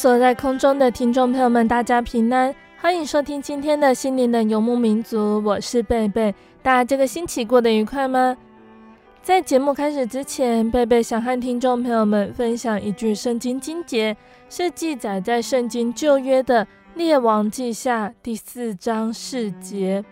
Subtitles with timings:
[0.00, 6.34] 所在空中的听众朋友们，大家平安，欢迎收听今天的心灵的游牧民族，我是贝贝。
[6.62, 8.34] 大家这个星期过得愉快吗？
[9.22, 14.16] 在节目开始之前，贝贝想和听众朋友们分享一句圣经经节，
[14.48, 20.02] 是记载在圣经旧约的列王记下第四章四节。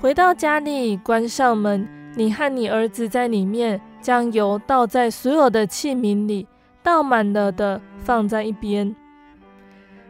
[0.00, 6.46] 回到家里，关上门，你和你儿子在里面，将油倒在所有的器皿里。
[6.82, 8.94] 倒满了的放在一边。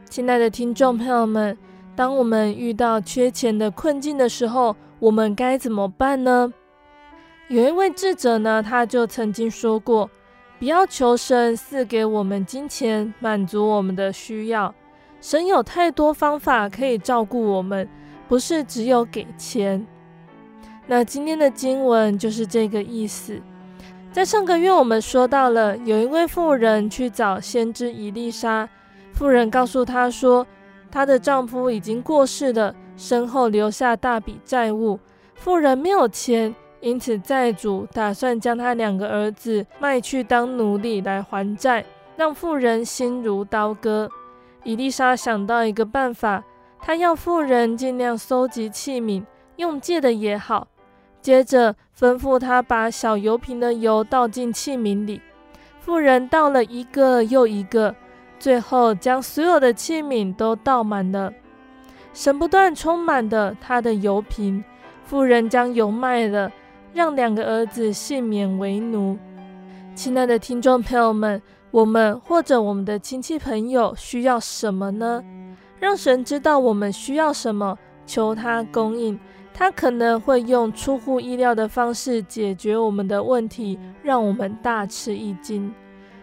[0.08, 1.56] 亲爱的听众朋友们，
[1.94, 6.52] 当我们遇到缺钱的困境的时候，我们该怎么办呢？
[7.48, 10.10] 有一位智者呢，他就曾经说过
[10.58, 14.74] ：“不要求神赐给我们金钱，满足我们的需要。
[15.20, 17.88] 神有太多方法可以照顾我们，
[18.28, 19.86] 不是只有给钱。”
[20.86, 23.40] 那今天的经文就是这个意思。
[24.10, 28.68] 在上个月，我们说到了有一位妇人去找先知伊丽莎。
[29.12, 30.46] 妇人告诉他说，
[30.90, 34.98] 她的丈夫已经过世了，身后留下大笔债务。
[35.34, 41.84] 妇人没有钱，因此债主打算将她两个儿子卖去当奴隶来还债，
[42.16, 44.10] 让妇人心如刀割。
[44.64, 46.42] 伊丽莎想到一个办法，
[46.80, 49.22] 她要妇人尽量搜集器皿，
[49.56, 50.66] 用借的也好。
[51.20, 55.20] 接着吩咐他把小油瓶的油倒进器皿里，
[55.80, 57.94] 妇人倒了一个又一个，
[58.38, 61.32] 最后将所有的器皿都倒满了。
[62.14, 64.64] 神不断充满的他的油瓶，
[65.04, 66.50] 妇人将油卖了，
[66.92, 69.18] 让两个儿子幸免为奴。
[69.94, 75.22] 亲爱的听众朋友们，我们或者我们的亲戚朋友需要什么呢？
[75.78, 79.18] 让神知道我们需要什么，求他供应。
[79.58, 85.74] 他可能会用出乎意料的方式解决我们的问题，让我们大吃一惊。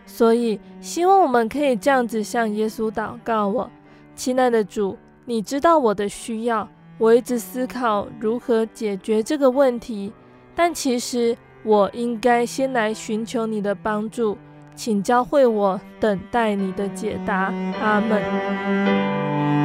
[0.06, 3.69] 所以，希望我们可以这样子向耶稣祷告：我
[4.16, 6.66] 亲爱的主，你知道我的需要。
[6.97, 10.13] 我一直思考如何解决这个问题，
[10.56, 14.38] 但其实我应该先来寻求你的帮助，
[14.75, 17.53] 请教会我，等待你的解答。
[17.81, 19.64] 阿门。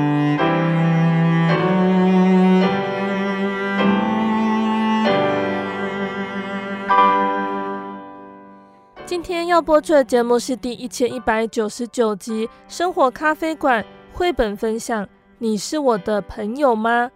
[9.22, 13.82] 今天要播出的节目是第一千一百九十九集《生活咖啡馆》
[14.14, 15.06] 绘本分享。
[15.36, 17.10] 你是我的朋友吗？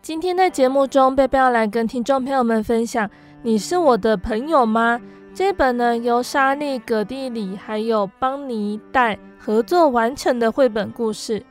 [0.00, 3.06] 今天在节目中，贝贝要来跟听众朋友们分享
[3.42, 4.98] 《你是我的朋友吗》
[5.34, 11.44] 这本呢，由莎莉·葛蒂里还有邦尼戴合作完成的绘本故事。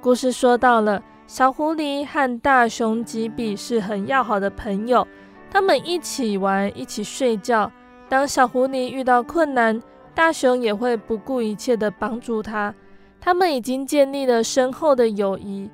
[0.00, 5.04] 故事说到了小狐狸和大熊吉比是很要好的朋友，
[5.50, 7.72] 他们一起玩，一起睡觉。
[8.08, 9.82] 当小狐狸遇到困难，
[10.14, 12.74] 大熊也会不顾一切地帮助他。
[13.20, 15.70] 他们已经建立了深厚的友谊。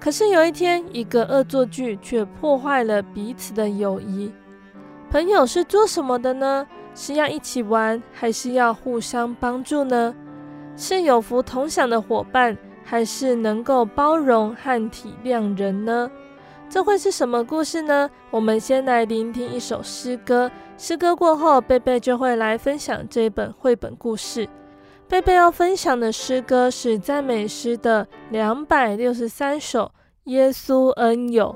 [0.00, 4.32] 可是有一天，一个恶作剧却破坏了彼此的友谊。
[5.10, 6.66] 朋友是做什么的呢？
[6.94, 10.14] 是要一起玩，还是要互相帮助呢？
[10.76, 16.10] 是有福同享的伙伴，还是能够包容和体谅人呢？
[16.72, 18.08] 这会是什么故事呢？
[18.30, 20.50] 我们先来聆听一首诗歌。
[20.78, 24.48] 诗歌过后，贝贝就会来分享这本绘本故事。
[25.06, 29.84] 贝贝要分享的诗歌是赞美诗的两百六十三首，
[30.30, 31.54] 《耶稣恩友》。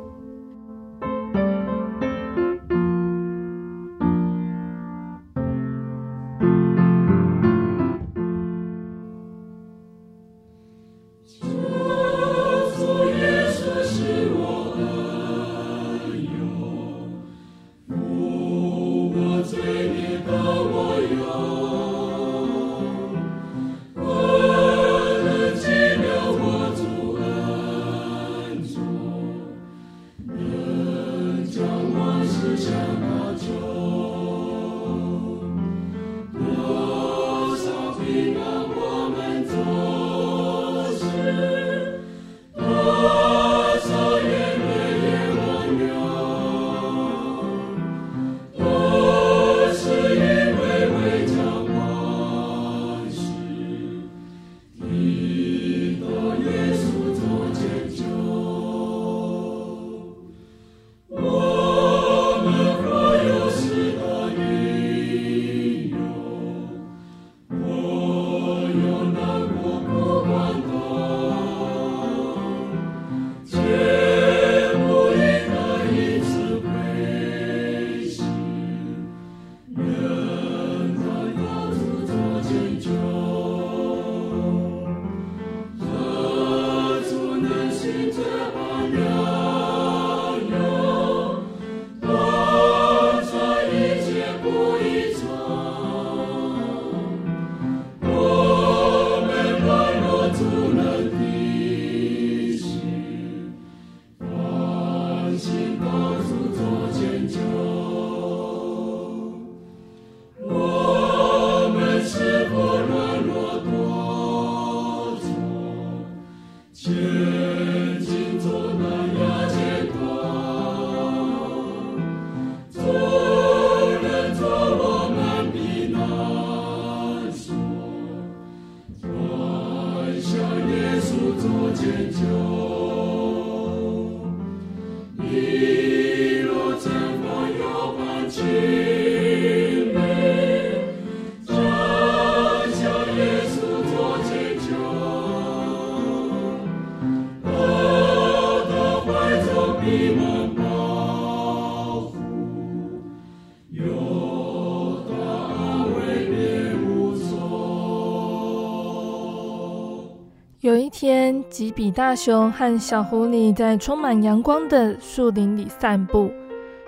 [161.56, 166.30] 吉比大熊和小狐狸在充满阳光的树林里散步。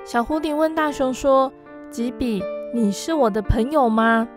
[0.04, 1.50] 小狐狸问大熊说
[1.90, 2.42] ：“吉比，
[2.74, 4.28] 你是我的朋友吗？”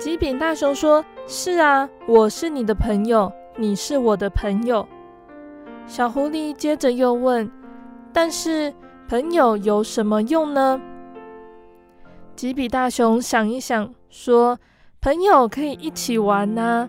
[0.00, 4.88] 吉比大熊说：“是啊，我是你的朋友，你是我的朋友。”
[5.86, 7.50] 小狐狸接着又问
[8.10, 8.72] ：“但是
[9.06, 10.80] 朋友有什么用呢？”
[12.34, 14.58] 吉比大熊想一想，说
[15.02, 16.88] ：“朋友可以一起玩啊。”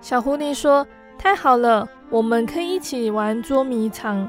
[0.00, 0.86] 小狐狸说
[1.18, 4.28] ：“太好了，我们可以一起玩捉迷藏。”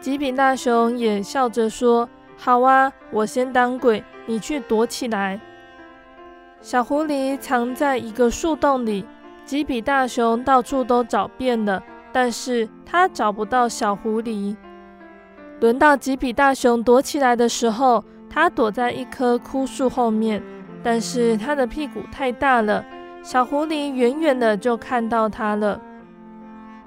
[0.00, 5.40] 吉比大熊也笑着说：“好啊，我先当鬼，你去躲起来。”
[6.60, 9.06] 小狐狸藏在一个树洞里，
[9.44, 14.56] 吉比大熊到处都找遍了，但是他找不到小狐狸。
[15.60, 20.42] 轮到吉比大熊躲起来的时候，他躲在一棵枯树后面，
[20.82, 22.84] 但是他的屁股太大了。
[23.22, 25.80] 小狐狸远远的就看到它了。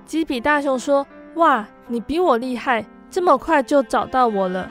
[0.06, 4.70] 吉比大熊说：“哇，你比我厉害，这么快就找到我了。”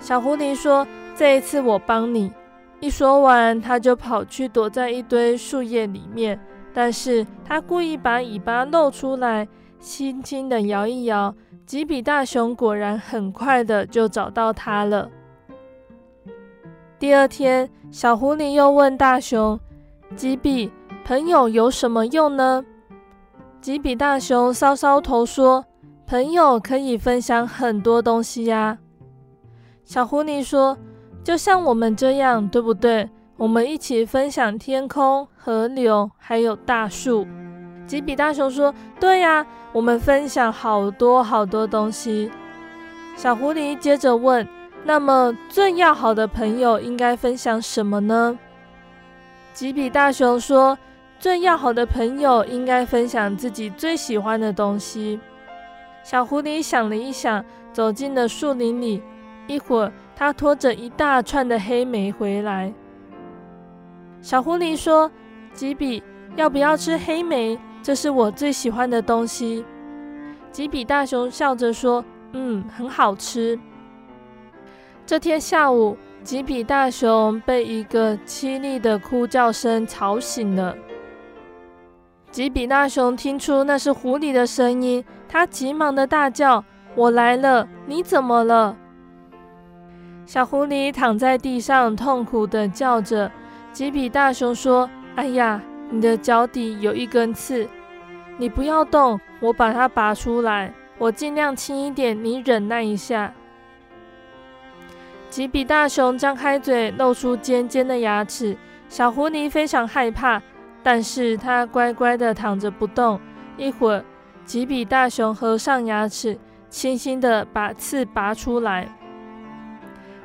[0.00, 2.32] 小狐狸说：“这一次我帮你。”
[2.80, 6.38] 一说完，他就跑去躲在一堆树叶里面。
[6.72, 9.48] 但是他故意把尾巴露出来，
[9.80, 11.34] 轻轻的摇一摇。
[11.66, 15.10] 吉比大熊果然很快的就找到它了。
[16.98, 19.58] 第二天，小狐狸又问大熊
[20.14, 20.70] ：“吉比。”
[21.08, 22.62] 朋友有什么用呢？
[23.62, 25.64] 吉比大熊搔搔头说
[26.06, 28.76] ：“朋友可以分享很多东西呀。”
[29.84, 30.76] 小狐狸说
[31.24, 33.08] ：“就像我们这样，对不对？
[33.38, 37.26] 我们一起分享天空、河流，还有大树。”
[37.88, 42.30] 吉比大熊说：“对呀，我们分享好多好多东西。”
[43.16, 44.46] 小狐狸接着问
[44.84, 48.38] ：“那么最要好的朋友应该分享什么呢？”
[49.56, 50.76] 吉比大熊说。
[51.18, 55.18] 最要好的朋友应该分享自己最喜欢的东西。
[56.04, 59.02] 小狐狸想了一想，走进了树林里。
[59.48, 62.72] 一会儿，他拖着一大串的黑莓回来。
[64.20, 65.10] 小狐狸说
[65.52, 66.02] ：“吉比，
[66.36, 67.58] 要不要吃黑莓？
[67.82, 69.64] 这是我最喜欢的东西。”
[70.52, 73.58] 吉比大熊笑着说：“嗯，很好吃。”
[75.04, 80.76] 这天下午，吉比大熊被一个凄厉的哭叫声吵醒了。
[82.30, 86.62] 吉比大熊听出那是狐狸的声音，他急忙的大叫
[86.94, 87.66] ：“我来了！
[87.86, 88.76] 你怎么了？”
[90.26, 93.30] 小狐狸躺在地上，痛苦的叫着。
[93.72, 97.66] 吉比大熊说：“哎呀，你的脚底有一根刺，
[98.36, 100.72] 你不要动，我把它拔出来。
[100.98, 103.32] 我尽量轻一点，你忍耐一下。”
[105.30, 108.56] 吉比大熊张开嘴，露出尖尖的牙齿。
[108.88, 110.42] 小狐狸非常害怕。
[110.82, 113.20] 但是他乖乖地躺着不动。
[113.56, 114.04] 一会儿，
[114.44, 116.38] 吉比大熊合上牙齿，
[116.70, 118.88] 轻轻地把刺拔出来。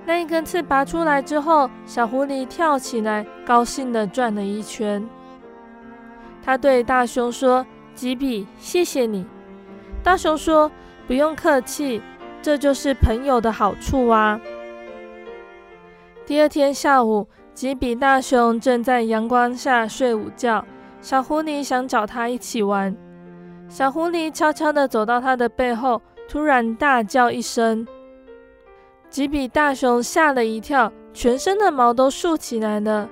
[0.06, 5.08] 那一根刺拔出来之后，小狐狸跳起来，高兴地转了一圈。
[6.44, 9.26] 他对大熊说：“吉比，谢谢你。”
[10.04, 10.70] 大熊说
[11.08, 12.02] ：“不用客气，
[12.42, 14.40] 这就是朋友的好处啊。”
[16.26, 17.28] 第二天下午。
[17.54, 20.66] 吉比大熊正在阳光下睡午觉，
[21.00, 22.96] 小狐狸想找他一起玩。
[23.70, 27.86] 小狐狸悄悄地走到他的背后，突然大叫一声。
[29.10, 33.08] 吉比大熊吓了一跳，全身的毛都竖起来了。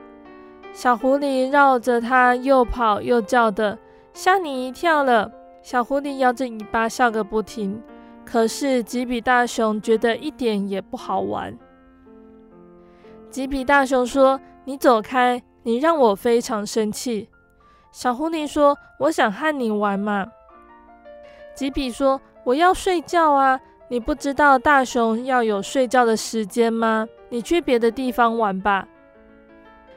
[0.73, 3.77] 小狐狸绕着他又跑又叫的，
[4.11, 5.31] 吓你一跳了。
[5.61, 7.79] 小狐狸摇着尾巴笑个不停。
[8.25, 11.55] 可是吉比大熊觉得一点也不好玩。
[13.31, 17.29] 吉比大熊说：“你走开，你让我非常生气。”
[17.89, 20.27] 小狐狸说：“我想和你玩嘛。”
[21.55, 23.57] 吉比说：“我要睡觉啊！
[23.87, 27.07] 你不知道大熊要有睡觉的时间吗？
[27.29, 28.85] 你去别的地方玩吧。”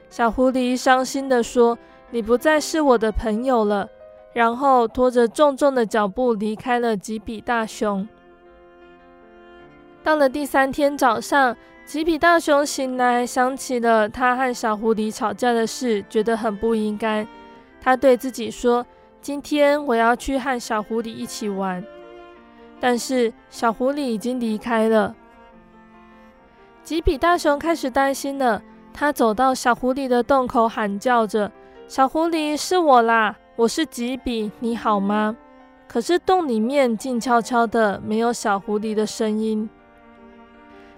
[0.09, 1.77] 小狐狸伤心地说
[2.11, 3.89] ：“你不再是我的朋友了。”
[4.33, 8.09] 然后拖着重重的脚步离开了吉比大熊。
[10.05, 11.57] 到了第三天早上。
[11.85, 17.27] 吉比大熊醒来，想起了他和小狐狸吵架的事，觉得很不应该。
[17.81, 18.85] 他对自己说
[19.21, 21.85] ：“今天我要去和小狐狸一起玩。”
[22.81, 25.15] 但是小狐狸已经离开了。
[26.83, 28.63] 吉比大熊开始担心了，
[28.93, 31.53] 他走到小狐狸的洞口，喊叫着
[31.87, 33.37] ：“小狐狸，是我啦！
[33.57, 35.37] 我是吉比，你好吗？”
[35.87, 39.69] 可是洞里面静悄悄的，没有小狐狸的声音。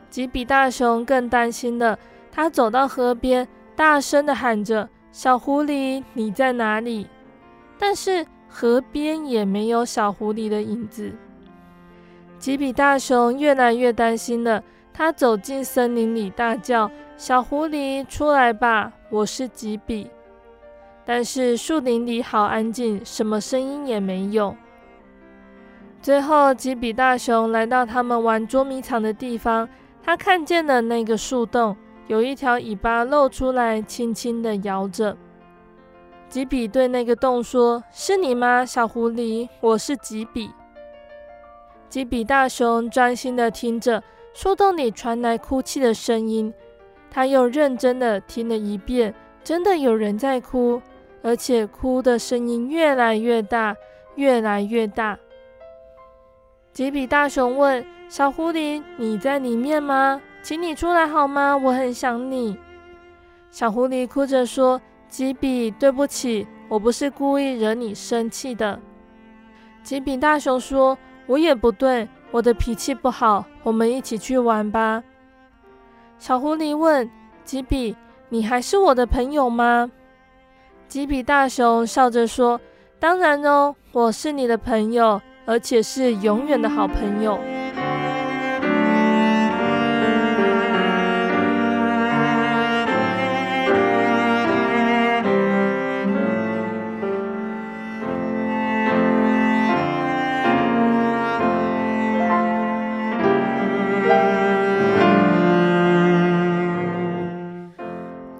[0.08, 1.98] 吉比大熊更担心了，
[2.32, 7.06] 他走到河边，大声地喊着：“小狐狸，你在哪里？”
[7.78, 11.12] 但是河边也没有小狐狸的影子。
[12.38, 20.10] 吉比大熊越来越担心了，他走进森林里，大叫：“小狐狸，出来吧，我是吉比。”
[21.04, 24.56] 但是树林里好安静，什么声音也没有。
[26.02, 29.68] 最后，吉比大熊来到他们玩捉迷藏的地方。
[30.06, 35.16] 他看见了那个树洞，有一条尾巴露出来，轻轻地摇着。
[36.28, 39.48] 吉比对那个洞说：“是你吗，小狐狸？
[39.60, 40.48] 我是吉比。”
[41.90, 44.00] 吉比大熊专心地听着，
[44.32, 46.54] 树洞里传来哭泣的声音。
[47.10, 50.80] 他又认真地听了一遍，真的有人在哭，
[51.20, 53.76] 而且哭的声音越来越大，
[54.14, 55.18] 越来越大。
[56.72, 57.84] 吉比大熊问。
[58.08, 60.20] 小狐狸，你在里面吗？
[60.40, 61.56] 请你出来好吗？
[61.56, 62.56] 我很想你。
[63.50, 68.78] 小狐狸哭着说：“吉比，对不起，我不是故意惹你生气的。”
[69.82, 70.96] 吉比大熊说
[71.26, 73.44] ：“我也不对，我的脾气不好。
[73.64, 75.02] 我们一起去玩吧。”
[76.18, 77.10] 小狐狸问
[77.44, 77.96] ：“吉比，
[78.28, 79.90] 你还是我的朋友吗？”
[80.86, 82.60] 吉比大熊笑着说
[83.00, 87.36] ：“当然哦，我是你的朋友，而且是永远的好朋友。”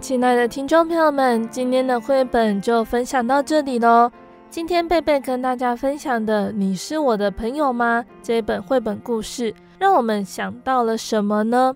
[0.07, 4.09] 亲爱的听众朋友们，今天的绘本就分享到这里喽。
[4.49, 11.75] 今天贝贝跟大家分享的《你是我的朋友吗》这本绘本故事，让我们想到了什么呢？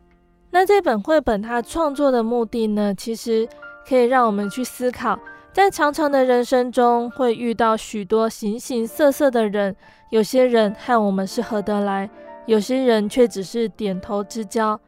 [0.53, 3.49] 那这本绘本它创作的目的呢，其实
[3.85, 5.19] 可以让我们去思考，
[5.53, 9.75] 在长长的人生中会遇到许多形形色色的人，
[10.11, 12.09] 有些人和我们是合得来，
[12.47, 14.81] 有些人却只是点头之交。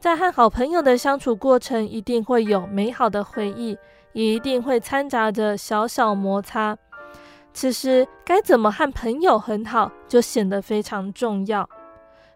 [0.00, 3.76] 在和好朋友的相处过程，一定会有美好的回忆，
[4.12, 6.78] 也一定会掺杂着小小摩擦。
[7.52, 11.68] 此时该怎么和朋友很好，就显得非常重要，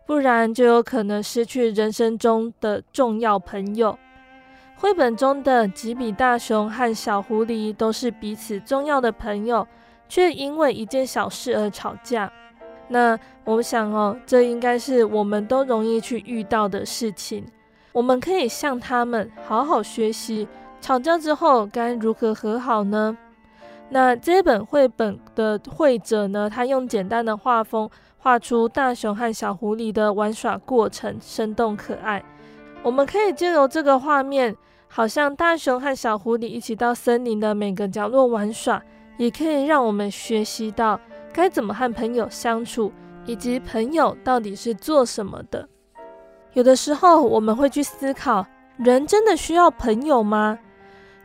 [0.05, 3.97] 不然就有可能失去人生中的重要朋友。
[4.75, 9.65] 绘本中的吉比大熊和小狐狸都是彼此重要的朋友，
[10.09, 12.33] 却因为一件小事而吵架。
[12.93, 17.43] 那我想哦，这应该是我们都容易去遇到的事情。
[17.91, 20.47] 我们可以向他们好好学习，
[20.79, 23.17] 吵架之后该如何和好呢？
[23.89, 32.23] 那这本绘本的绘者呢，他用简单的画风画出大熊和小狐狸的玩耍过程，生动可爱。
[32.83, 34.55] 我们可以借由这个画面，
[34.89, 38.83] 好像大熊和小狐狸一起到森林的每个角落玩耍，
[39.17, 41.01] 也可以让我们学习到
[41.33, 42.93] 该怎么和朋友相处，
[43.25, 45.69] 以及朋友到底是做什么的。
[46.53, 48.47] 有的时候，我们会去思考：
[48.77, 50.59] 人真的需要朋友吗？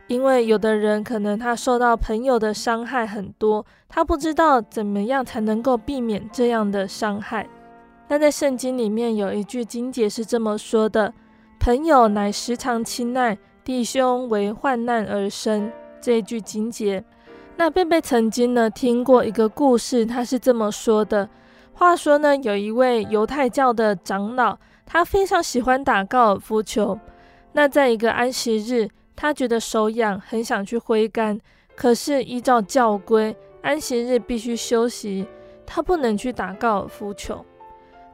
[0.06, 7.46] 因为有的人可能他受到朋友的伤害很多，他不知道怎么样才能够避免这样的伤害。
[8.06, 11.12] 但在圣经里面有一句经节是这么说的
[11.60, 17.04] ：“朋友乃时常亲爱，弟兄为患难而生。”这一句经节。
[17.58, 21.28] 那贝贝曾经呢听过一个故事，他是这么说的：
[21.72, 26.96] 话说呢，有一位犹太教的长老，他非常喜欢打高尔夫球。
[27.54, 31.36] 那在一个安息日，他觉得手痒，很想去挥杆，
[31.74, 35.26] 可是依照教规，安息日必须休息，
[35.66, 37.44] 他不能去打高尔夫球。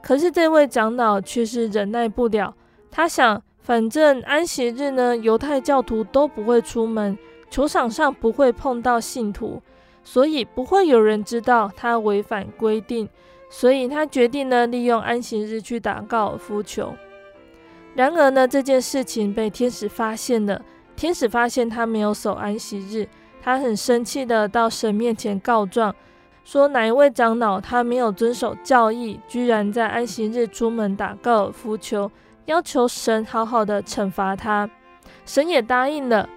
[0.02, 2.54] 可是这位长老却是忍耐不了，
[2.90, 7.18] 他想，反正安息日呢，犹太教徒都不会出门，
[7.54, 9.62] 球场上不会碰到信徒，
[10.02, 13.08] 所以不会有人知道他违反规定，
[13.48, 16.92] 所以他决定呢，利用安息日去打高尔夫球。
[17.94, 20.60] 然而呢，这件事情被天使发现了。
[20.96, 23.06] 天使发现他没有守安息日，
[23.40, 25.94] 他很生气的到神面前告状，
[26.44, 32.10] 说哪一位长老他没有遵守教义，居然在安息日出门打高尔夫球，
[32.46, 34.68] 要求神好好的惩罚他。
[35.24, 36.28] 神也答应了。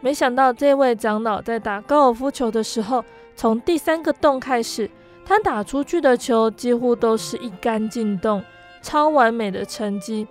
[0.00, 3.04] 没想到这位长老在打高尔夫球的时候，
[3.36, 4.90] 从第三个洞开始，
[5.24, 8.42] 他打出去的球几乎都是一杆进洞，
[8.82, 10.26] 超完美的成绩。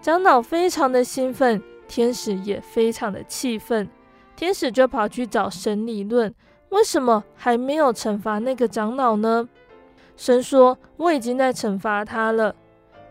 [0.00, 1.62] 长老非常的兴奋。
[1.88, 3.86] 天使也非常的气愤，
[4.34, 6.34] 天使就跑去找神理论，
[6.70, 9.46] 为什么还没有惩罚那个长老呢？
[10.16, 12.54] 神说：“我已经在惩罚他了。”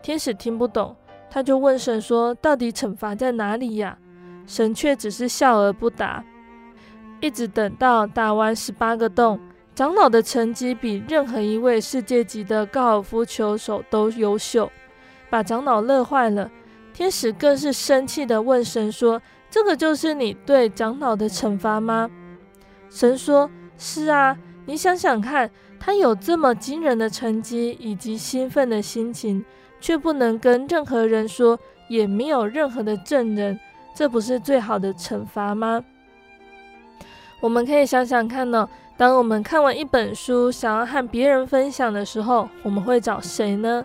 [0.02, 0.96] 天使听不懂，
[1.30, 3.96] 他就问神说：“到底惩罚在哪里呀？”
[4.46, 6.24] 神却只是笑而不答。
[7.20, 9.38] 一直等到打完十八个洞，
[9.74, 14.70] 长老的成绩比任何一位世界级的高尔夫球手都优秀，
[15.30, 16.50] 把长老乐坏了。
[16.92, 22.10] 天使更是生气地问神说：“这个就是你对长老的惩罚吗？”
[22.90, 25.50] 神说：“是啊，你想想看，
[25.80, 29.42] 他有这么惊人的成绩以及兴奋的心情，
[29.80, 33.58] 却不能跟任何人说，也没有任何的证人，
[33.94, 35.82] 这不是最好的惩罚吗？”
[37.40, 43.84] 我们可以想想看呢，当我们看完一本书，想要和别人分享的时候，我们会找谁呢？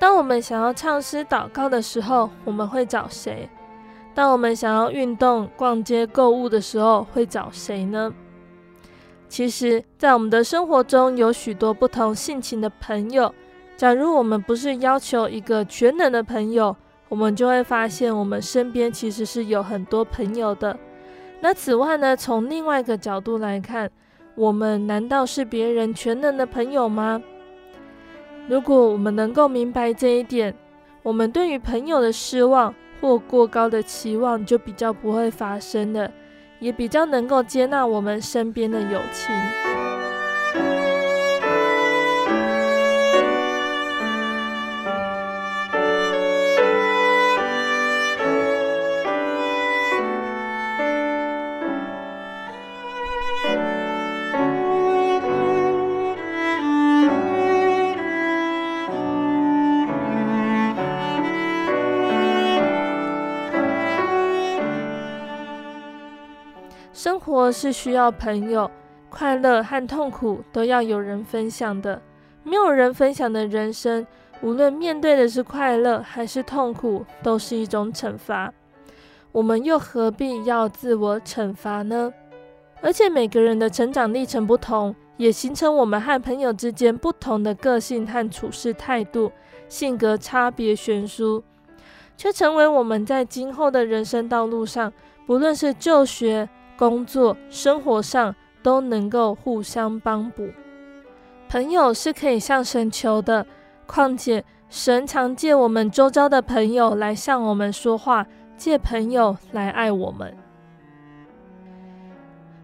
[0.00, 3.48] 当我们想要唱诗祷告的时候，我们会找谁？
[4.14, 8.12] 当我们想要运动、逛街、购物的时候，会找谁呢？
[9.28, 13.34] 其实，在我们的生活中有许多不同性情的朋友。
[13.76, 16.76] 假如我们不是要求一个全能的朋友，
[17.12, 20.74] 我们就会发现我们身边其实是有很多朋友的。
[21.40, 23.90] 那此外呢，从另外一个角度来看，
[24.34, 27.22] 我们难道是别人全能的朋友吗？
[28.48, 30.54] 如果我们能够明白这一点，
[31.02, 36.10] 我们对于朋友的失望或过高的期望就比较不会发生了，
[36.60, 39.81] 也比较能够接纳我们身边的友情。
[67.50, 68.70] 是需要朋友，
[69.08, 72.00] 快乐和痛苦都要有人分享的。
[72.44, 74.06] 没有人分享的人生，
[74.40, 78.52] 无论面对的是快乐还是痛苦，都是一种惩罚。
[79.30, 82.12] 我们又何必要自我惩罚呢？
[82.80, 89.30] 而且每个人的成长历程不同，也形成我们和朋友之间不同的个性和处事态度，
[89.68, 91.44] 性格差别悬殊，
[92.16, 94.92] 却成为我们在今后的人生道路上，
[95.26, 96.48] 不论是就学。
[96.82, 100.48] 工作、生活上都能够互相帮补。
[101.48, 103.46] 朋友是可以向神求的，
[103.86, 110.36] 况且神常借我们周遭的朋友来向我们说话，借朋友来爱我们。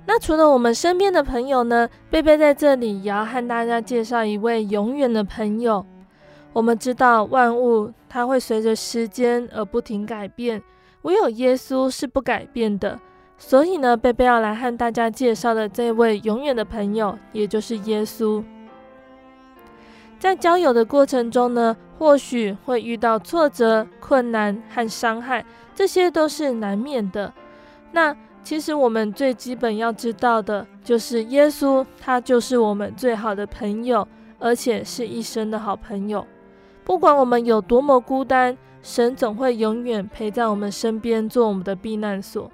[0.05, 1.89] 那除了我们身边的朋友呢？
[2.11, 5.87] 贝贝在这里也要和大家介绍一位永远的朋友。
[6.53, 10.61] 我们知道万物它会随着时间而不停改变，
[11.03, 12.99] 唯有耶稣是不改变的。
[13.39, 18.45] 所以呢，贝贝要来和大家介绍的这位永远的朋友，也就是耶稣。
[20.19, 27.33] 在交友的过程中呢，或许会遇到挫折、困难和伤害，这些都是难免的。
[27.93, 34.07] 那其实我们最基本要知道的，就是耶稣，他就是我们最好的朋友，
[34.41, 36.27] 而且是一生的好朋友。
[36.83, 42.51] 不管我们有多么孤单，神总会永远陪在我们身边，做我们的避难所。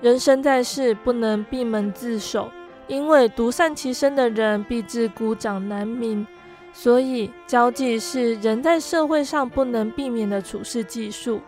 [0.00, 2.50] 人生在世，不能闭门自守，
[2.86, 6.26] 因为独善其身的人必致孤掌难鸣。
[6.72, 11.40] 所以，交际是人在社会上不能避免的处事技术。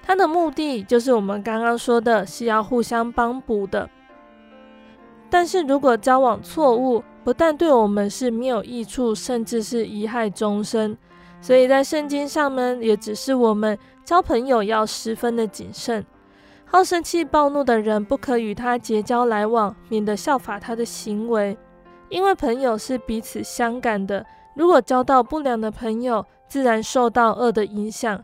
[0.00, 3.90] 它的目的就是我们刚刚说的，是要互相帮补的。
[5.28, 10.96] 但是如果交往错误，不但对我们是没有益处，甚至是贻害终身。
[11.40, 16.06] 所以在圣经上呢，也指示我们交朋友要十分的谨慎。
[16.68, 21.56] 好生气、暴怒的人，不可与他结交来往，免得效法他的行为。
[22.08, 28.22] 因为朋友是彼此相感的，如果交到不良的朋友，自然受到恶的影响。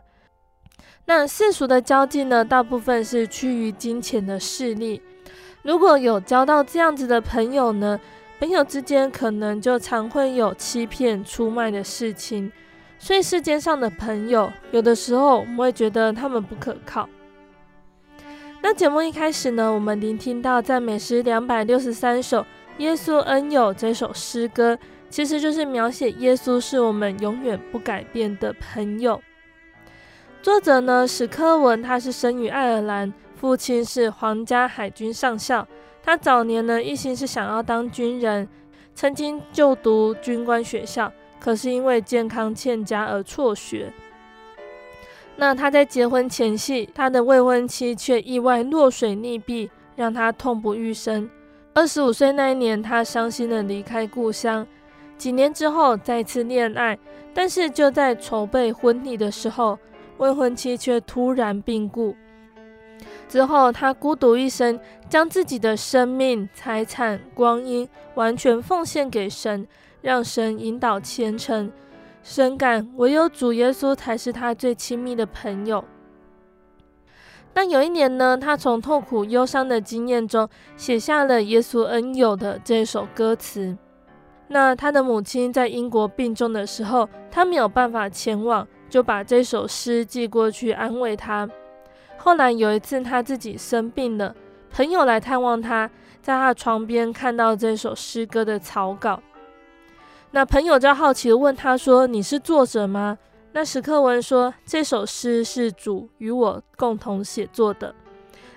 [1.05, 5.01] 那世俗的交际呢，大部分是趋于金钱的势力。
[5.61, 7.99] 如果有交到这样子的朋友呢，
[8.39, 12.51] 朋友之间可能就常会有欺骗、出卖的事情。
[12.99, 17.07] 所以世间上的朋友，有的时候我们会觉得他们不可靠。
[18.65, 22.39] 那节目一开始呢，我们聆听到赞美诗两百六十三首
[22.77, 29.21] 《耶稣恩友》这首诗歌，其实就是描写耶稣是我们永远不改变的朋友。
[30.41, 35.67] 作者呢，史科文，他是生于爱尔兰，父亲是皇家海军上校。
[36.01, 38.47] 他早年呢，一心是想要当军人，
[38.95, 43.91] 曾经就读军官学校，可是因为健康欠佳而辍学。
[45.35, 51.29] 那他在结婚前夕，他的未婚妻却意外落水溺毙，让他痛不欲生。
[51.73, 54.65] 二十五岁那一年，他伤心地离开故乡。
[55.17, 56.97] 几年之后，再次恋爱，
[57.33, 59.79] 但是就在筹备婚礼的时候，
[60.17, 62.15] 未婚妻却突然病故。
[63.27, 69.67] 之后，他孤独一生，将自己的生命、财产、光阴完全奉献给神，
[70.01, 71.71] 让神引导前程。
[72.23, 75.83] 深感唯有主耶稣才是他最亲密的朋友。
[77.53, 83.77] 那有一年呢，他从痛苦忧伤的经验中写下了《耶稣恩友》的这首歌词。
[84.47, 91.47] 那他的母亲在英国病重的时候，他没有办法前往，就把这首诗寄过去安慰他。
[92.17, 94.33] 后来有一次他自己生病了，
[94.71, 95.89] 朋友来探望他，
[96.21, 99.21] 在他床边看到这首诗歌的草稿。
[100.35, 103.19] 那朋友就好奇地问他说：“你是作者吗？”
[103.53, 107.93] 那史克文说：“这首诗是主与我共同写作的。”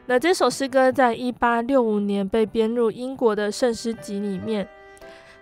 [0.07, 4.67] 那这首诗歌在一八六五年被编入英国的圣诗集里面。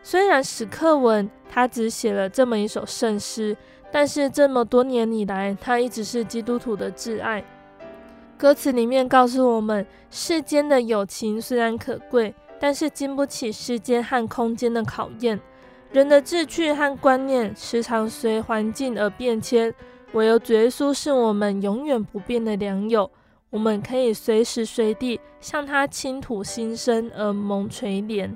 [0.03, 3.57] 虽然史克文他只写了这么一首圣诗，
[3.93, 7.45] 但是这么多年以来，他一直是基督徒的挚爱。
[8.37, 15.41] 歌词里面告诉我们，世间的友情虽然可贵，但是经不起时间和空间的考验。
[15.95, 19.73] 人的志趣和观念时常随环境而变迁，
[20.11, 23.09] 唯有主耶稣是我们永远不变的良友。
[23.49, 28.29] 我们可以随时随地向他倾吐心声而蒙垂怜。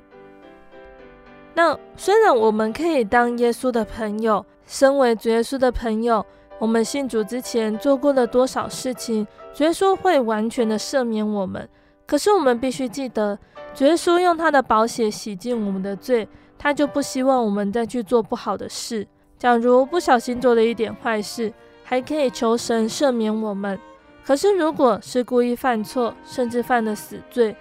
[1.53, 6.25] 那虽然我们可以当耶稣的朋友，身为主耶稣的朋友，
[6.61, 11.69] 我们信主之前做过了多少事情，主耶稣会完全的赦免我们。
[12.07, 13.37] 可是我们必须记得，
[13.75, 16.29] 主耶稣用他的宝血洗净我们的罪。
[16.59, 19.07] 他就不希望我们再去做不好的事。
[19.39, 21.53] 假如不小心做了一点坏事，
[21.85, 23.79] 还可以求神赦免我们。
[24.25, 27.57] 可是如果是故意犯错，甚至犯了死罪，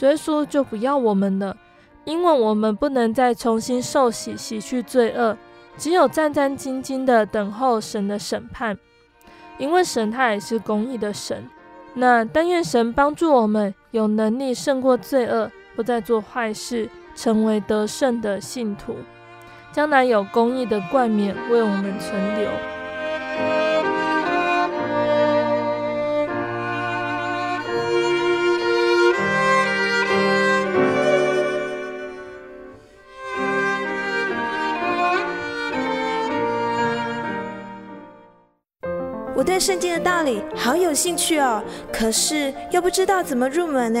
[0.00, 1.56] 耶稣就不要我们了，
[2.04, 5.38] 因为我们不能再重新受洗，洗去罪恶，
[5.78, 8.76] 只有战战兢兢地等候神的审判。
[9.58, 11.48] 因为神他也是公义的神。
[11.94, 16.90] 那但愿神帮助我们有能力胜过罪恶，不再做坏事。
[17.14, 18.96] 成为得胜的信徒，
[19.72, 22.48] 将来有公义的冠冕为我们存留。
[39.34, 41.60] 我对圣经的道理好有兴趣哦，
[41.92, 44.00] 可是又不知道怎么入门呢？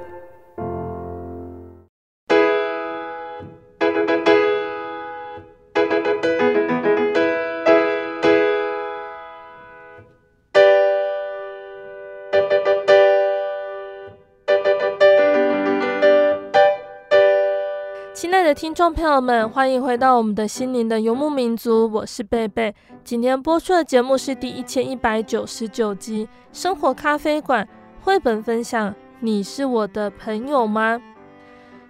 [18.53, 22.75] 听众朋友们，欢迎回到我们的心灵的游牧民族，我是贝贝。
[23.03, 27.65] 今天播出的节目是第一千一百九十九集《生活咖啡馆》
[28.03, 28.93] 绘本分享。
[29.21, 31.01] 你是我的朋友吗？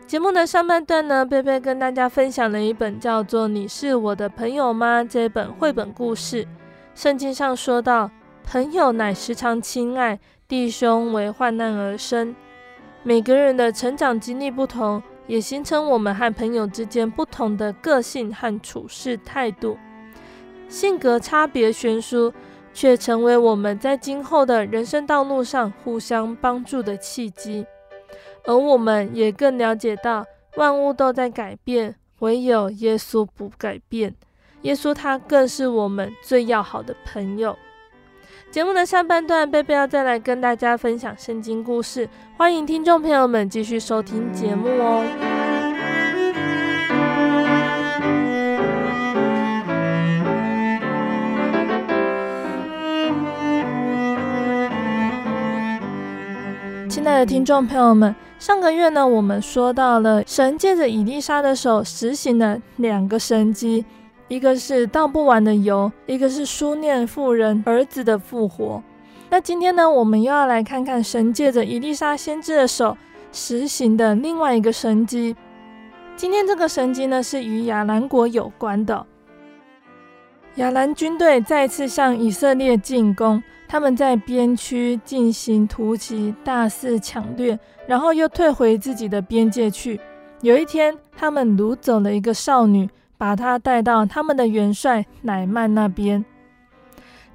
[0.05, 6.47] 节目的上半段呢，贝贝跟大家分享了一本叫做《你是我的朋友吗》这本绘本故事。
[6.93, 8.11] 圣经上说到，
[8.43, 12.35] 朋友乃时常亲爱，弟兄为患难而生。
[13.01, 15.01] 每个人的成长经历不同。
[15.31, 19.77] 也形成我们和朋友之间不同的个性和处事态度，
[20.67, 22.33] 性格差别悬殊，
[22.73, 27.65] 却成为我们在今后的人生道路上互相帮助的契机。
[28.43, 30.25] 而我们也更了解到，
[30.57, 34.13] 万物都在改变，唯有耶稣不改变。
[34.63, 37.57] 耶稣他更是我们最要好的朋友。
[38.51, 45.05] 节目的下半段，贝贝要再来跟大家分享圣经故事，欢迎听众朋友们继续收听节目哦。
[56.89, 63.85] 亲爱的听众朋友们，上个月呢，我们说到了神借着以利沙的手实行了两个神迹。
[64.31, 68.81] 一个是倒不完的油，一个是书念妇人儿子的复活。
[69.29, 72.95] 那今天呢，我们又要来看看神借着伊丽莎先知的手
[73.33, 75.35] 实行的另外一个神迹。
[76.15, 79.05] 今天这个神迹呢，是与亚兰国有关的。
[80.55, 89.99] 亚兰军队再次向以色列进攻，他们在边区进行突袭，大肆抢掠，然后又退回自己的边界去。
[90.39, 92.89] 有一天，他们掳走了一个少女。
[93.21, 96.25] 把他带到他们的元帅乃曼那边。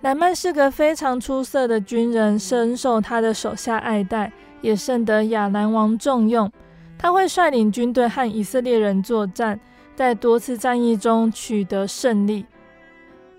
[0.01, 6.51] 乃曼是个非常出色的军人，深受他的手下爱戴，也甚得亚兰王重用。
[6.99, 9.61] 他会率领军队和以色列人作战，
[9.94, 12.44] 在多次战役中取得胜利。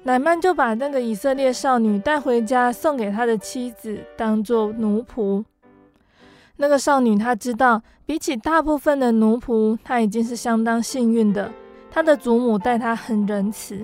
[0.03, 5.43] 乃曼就把那个以色列少女带回家，送给他的妻子当做奴仆。
[6.55, 11.51] 那个少女她知道，比起大部分的奴仆，她已经是相当幸运的。
[11.97, 13.83] 他的祖母待他很仁慈。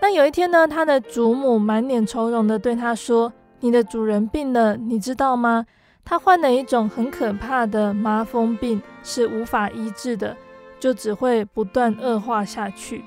[0.00, 3.32] 那有一天呢，他的祖母满脸愁容地对他说
[3.62, 5.64] ：“你的主人病了，你知道吗？
[6.04, 10.36] 他患了一种很可怕的麻风病，是无法医治的，
[10.80, 13.04] 就只会不断恶化下去。”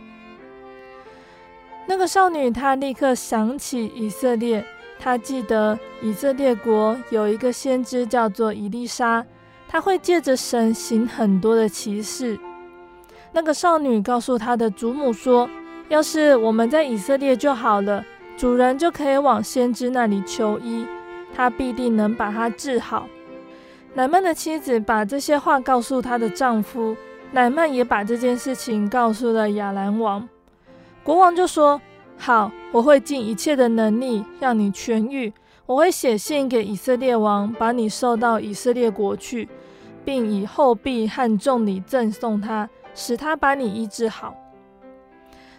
[1.85, 4.63] 那个少女她立刻想起以色列，
[4.97, 9.25] 她记得以色列国有一个先知叫做伊丽莎，
[9.67, 12.39] 他会借着神行很多的奇事。
[13.35, 15.49] 那个少女告诉她的祖母说
[15.89, 18.01] ：“要是我们在以色列就好了，
[18.37, 20.85] 主人就可以往先知那里求医，
[21.35, 23.09] 他必定能把他治好。”
[23.93, 26.95] 乃曼的妻子把这些话告诉她的丈夫，
[27.33, 30.25] 乃曼也把这件事情告诉了亚兰王。
[31.03, 31.81] 国王就说
[32.17, 35.33] ：“好，我会尽一切的能力让你痊愈，
[35.65, 39.49] 我会写信给以色列王，把你送到以色列国去，
[40.05, 44.33] 并以厚币和重礼赠送他。”使他把你医治好。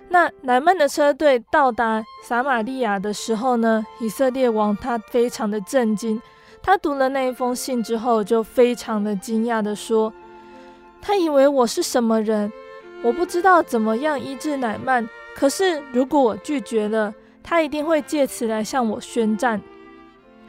[0.08, 6.20] 那乃曼的车队到达撒玛利亚的时候呢，以色列王他非常的震惊。
[6.62, 10.12] 他读了那一封信之后，就非常的惊讶地说
[11.02, 12.52] ：“他以为我是什么人？
[13.02, 15.08] 我不知道怎么样医治乃曼。
[15.36, 19.60] 可是如果我拒绝了，他一定会借此来向我宣战。”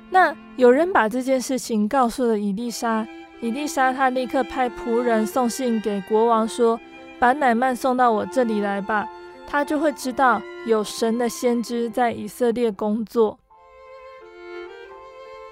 [0.10, 3.06] 那有人把这件事情告诉了以利沙。
[3.39, 6.80] 伊丽莎，她立刻派仆人送信给国王说
[7.19, 9.08] ：“把乃曼送到我这里来吧，
[9.45, 13.38] 他就会知道有神的先知在以色列工作。”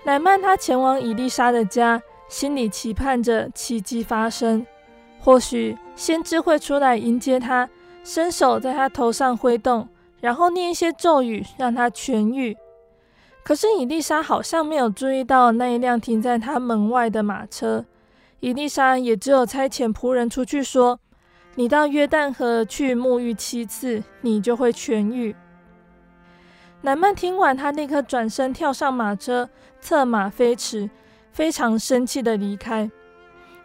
[0.03, 4.65] 乃曼他前往伊丽莎的家，心里期盼着奇迹发生，
[5.19, 7.69] 或许先知会出来迎接他，
[8.03, 9.87] 伸手在他头上挥动，
[10.21, 12.57] 然后念一些咒语，让他痊愈。
[13.45, 17.85] 可是伊丽莎好像没有注意到那一辆停在他门外的马车。
[18.39, 20.99] 伊丽莎也只有差遣仆人出去说
[21.53, 25.35] ：“你到约旦河去沐浴七次，你就会痊愈。”
[26.81, 29.47] 南曼听完，他立刻转身跳上马车，
[29.79, 30.89] 策马飞驰，
[31.31, 32.89] 非常生气的离开。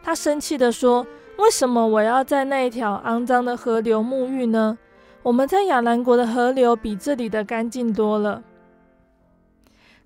[0.02, 1.06] 他生气的说
[1.38, 4.76] ：“为什么我要在那一条肮脏的河流沐浴呢？
[5.22, 8.42] 我们在亚兰国的河流比这里的干净多了。”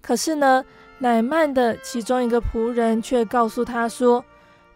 [0.07, 0.63] 可是呢，
[0.99, 4.23] 乃曼的其中一个仆人却告诉他说：“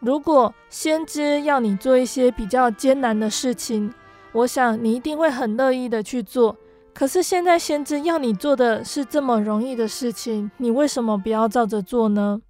[0.01, 3.93] 如果先知要你做一些比较艰难的事情，
[4.33, 6.57] 我想你一定会很乐意的去做。
[6.95, 12.41] 可是现在先知要你做的是这么容易的事情，你为什么不要照着做呢？”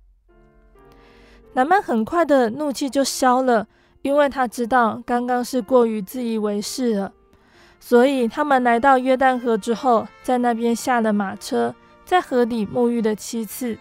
[1.55, 3.67] 乃曼很快的怒气就消了，
[4.03, 7.13] 因为他知道刚刚是过于自以为是了。
[7.81, 11.75] 所以他们来到约旦河之后，在那边下了马车。
[12.09, 13.77] 在河里沐浴了七次，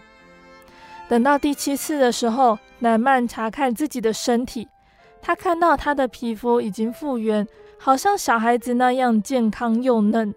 [1.08, 4.68] 等到第七次的时候，乃曼查看自己的身体，
[5.22, 10.34] 他看到他的皮肤已经复原，好像小孩子那样健康又嫩。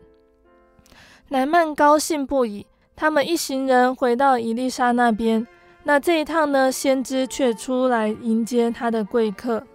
[1.27, 2.65] 乃曼高兴不已。
[2.95, 5.45] 他们一行人回到伊丽莎那边，
[5.83, 9.67] 那这一趟呢，先知却出来迎接他的贵客。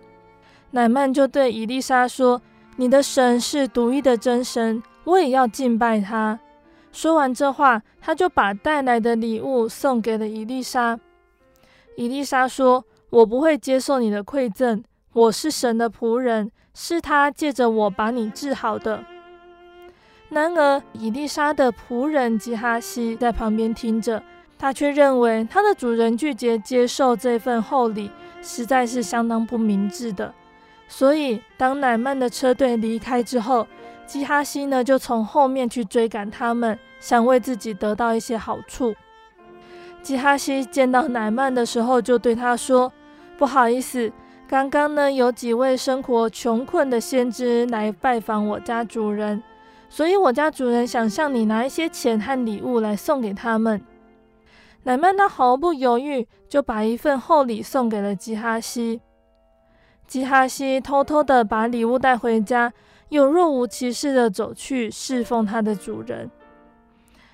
[0.71, 2.41] 乃曼就对伊丽莎说
[2.77, 6.41] ：“你的神是独一的真神，我也要敬拜他。”
[6.97, 10.99] 说完这话，他就把带来的礼物送给了伊丽莎。
[11.95, 14.83] 伊丽莎说：“我不会接受你的馈赠，
[15.13, 19.05] 我是神的仆人，是他借着我把你治好的。”
[20.31, 24.23] 然而，伊丽莎的仆人吉哈西在旁边听着，
[24.59, 30.33] 他却认为他的主人拒绝接受这份厚礼，实在是相当不明智的。
[30.89, 33.67] 所以，当乃曼的车队离开之后，
[34.07, 36.79] 基哈西呢就从后面去追赶他们。
[36.99, 38.95] 想为自己得到一些好处。
[40.03, 42.91] 基哈西见到乃曼的时候，就对他说
[43.37, 44.11] ：“不好意思，
[44.49, 49.43] 刚刚呢有几位生活穷困的先知来拜访我家主人，
[49.91, 53.81] 所以我家主人想向你拿一些钱和礼物来送给他们。”
[54.85, 59.01] 乃曼他毫不犹豫就把一份厚礼送给了基哈西。
[60.07, 62.73] 基哈西偷偷的把礼物带回家，
[63.09, 66.31] 又若无其事的走去侍奉他的主人。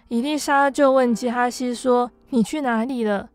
[0.08, 3.30] 伊丽莎就问基哈西说：“你去哪里了？”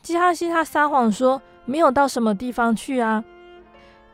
[0.00, 3.22] 基哈西他撒谎说：“没有到什么地方去啊。”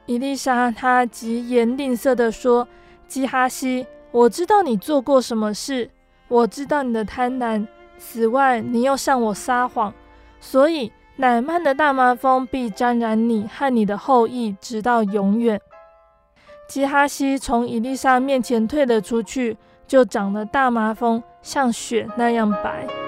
[0.06, 2.66] 伊丽莎他疾言厉色地说
[3.06, 5.88] ：“基哈西，我知道你做过什么事，
[6.26, 7.64] 我知道你的贪婪。
[7.98, 9.94] 此外，你又向我撒谎，
[10.40, 15.60] 所以乃曼的大麻风必沾染你和你的后裔，直到永远。”
[16.72, 21.22] 基哈西从伊丽莎面前退了出去，就长了大麻风。
[21.42, 23.01] 像雪那样白。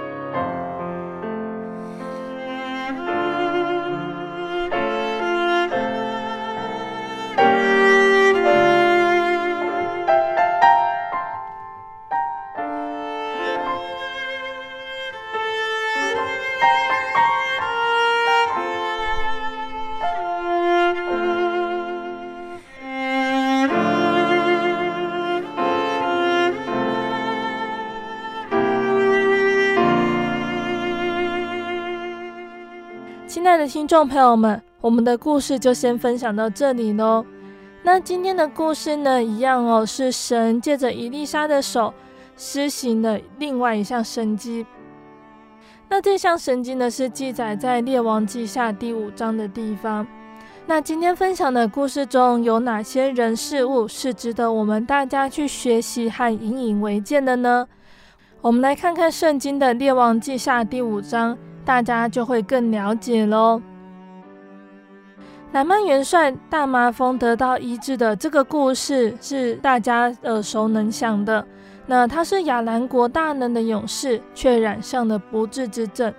[33.66, 37.24] 听众朋友们，我们的故事就先分享到这里喽。
[37.82, 41.92] 那今天的故事呢，一样哦，是神借着伊丽莎的手
[42.36, 44.66] 施行了另外一项神迹。
[45.88, 50.06] 那这项神迹呢，是记载在列王记下第五章的地方。
[50.66, 57.66] 那今天分享的故事中有哪些人事物是值得我们大家去学习和引以为鉴的呢？
[58.40, 61.36] 我们来看看圣经的列王记下第五章。
[61.64, 63.60] 大家就会更了解喽。
[65.52, 71.46] 乃曼元帅大麻风得到医治的这个故事是大家耳熟能详的。
[71.86, 76.12] 那他是亚兰国大能的勇士，却染上了不治之症。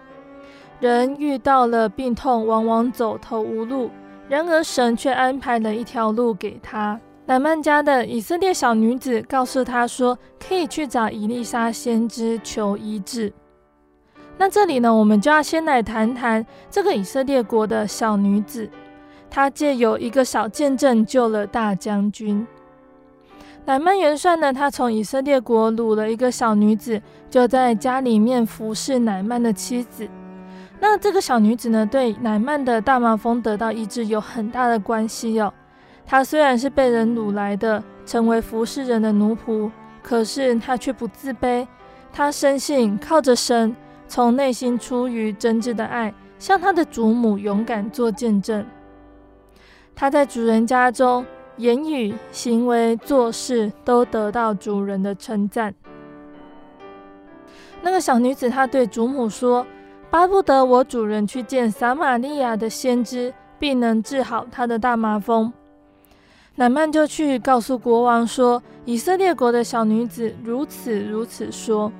[0.80, 3.89] 人遇到了病痛，往往走投无路，
[4.30, 7.00] 然而神却安排了一条路给他。
[7.26, 13.34] 乃曼家的以色列小女子告诉他说，可以去找以利沙先知求医治。
[14.38, 18.69] 那这里呢，我们就要先来谈谈这个以色列国的小女子，
[19.29, 22.45] 她借由一个小见证救了大将军。
[23.65, 30.07] 乃曼元帅呢，他从以色列国掳了一个小女子，就在家里面服侍乃曼的妻子。
[30.79, 35.51] 那这个小女子呢，对乃曼的大麻风得到医治有很大的关系哦。
[36.05, 39.71] 她虽然是被人掳来的，成为服侍人的奴仆，
[40.03, 41.65] 可是她却不自卑。
[42.13, 43.75] 她深信靠着神，
[44.16, 48.66] 从内心出于真挚的爱，向他的祖母勇敢做见证。
[49.93, 51.26] 他在主人家中，
[51.57, 55.76] 言语、行为、做事都得到主人的称赞。
[57.82, 59.68] 那个小女子，她对祖母说
[60.09, 65.51] ：“巴不得我主人去见撒玛利亚的先知，必能治好他的大麻风。”
[66.55, 71.91] 乃曼就去告诉国王说：“以色列国的小女子如此如此说。”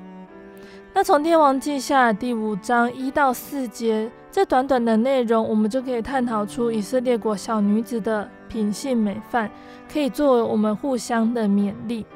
[0.96, 8.26] 那从《列王记下》第五章一到四节，这短短的内容，我们就可以探讨出以色列国小女子的。
[8.48, 9.50] 品性美范
[9.92, 12.06] 可以作为我们互相的勉励。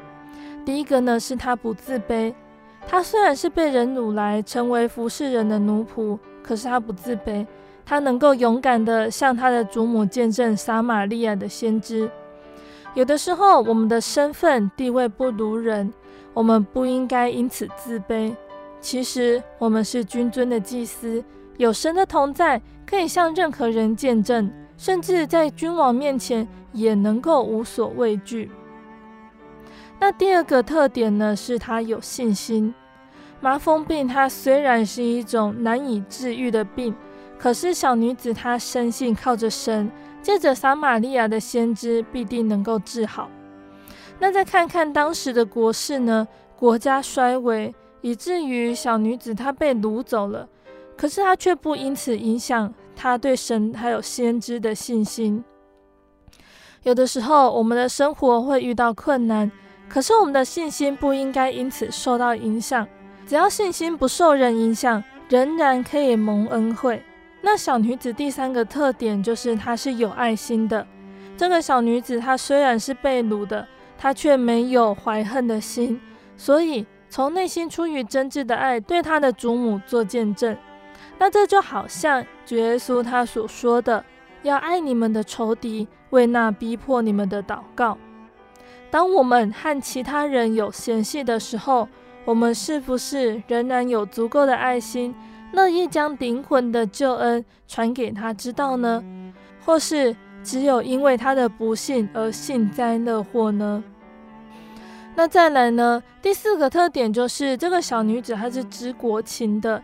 [0.65, 2.33] 第一个呢，是她不自卑。
[2.87, 7.47] 她虽然是被人掳来成为服侍人的奴仆，可是她不自卑。
[7.85, 12.11] 她能够勇敢地向她的祖母见证撒玛利亚的先知。
[12.95, 15.93] 有的时候，我们的身份地位不如人，
[16.33, 18.35] 我们不应该因此自卑。
[18.81, 21.23] 其实，我们是君尊的祭司，
[21.59, 24.51] 有神的同在，可以向任何人见证。
[24.79, 28.51] 甚至在君王面前也能够无所畏惧。
[29.99, 32.73] 那第二个特点呢，是他有信心。
[33.43, 36.95] 麻风病它虽然是一种难以治愈的病，
[37.39, 39.91] 可是小女子她深信靠着神，
[40.23, 43.29] 借着撒玛利亚的先知必定能够治好。
[44.19, 46.27] 那再看看当时的国势呢，
[46.57, 50.49] 国家衰微，以至于小女子她被掳走了，
[50.97, 52.73] 可是她却不因此影响。
[52.97, 55.43] 她对神还有先知的信心。
[56.83, 59.51] 有的时候，我们的生活会遇到困难，
[59.89, 62.87] 可是我们的信心不应该因此受到影响。
[63.27, 67.03] 只要信心不受人影响，仍然可以蒙恩惠。
[67.43, 70.87] 那小女子第三个特点就是她是有爱心的。
[71.37, 75.99] 这个小女子她虽然是被掳的，她却没有怀恨的心，
[76.37, 80.57] 所以从内心出于真挚的爱，对他的祖母做见证。
[81.19, 84.03] 那这就好像主耶稣他所说的，
[84.43, 87.99] 要爱你们的仇敌，为那逼迫你们的祷告。
[88.91, 91.89] 当我们和其他人有嫌隙的时候，
[92.25, 95.15] 我们是不是仍然有足够的爱心，
[95.53, 99.03] 乐意将灵魂的救恩传给他知道呢？
[99.65, 103.85] 或是只有因为他的不幸而幸灾乐祸呢？
[105.15, 106.03] 那再来呢？
[106.23, 109.83] 第四个特点就是这个小女子她是知国情的。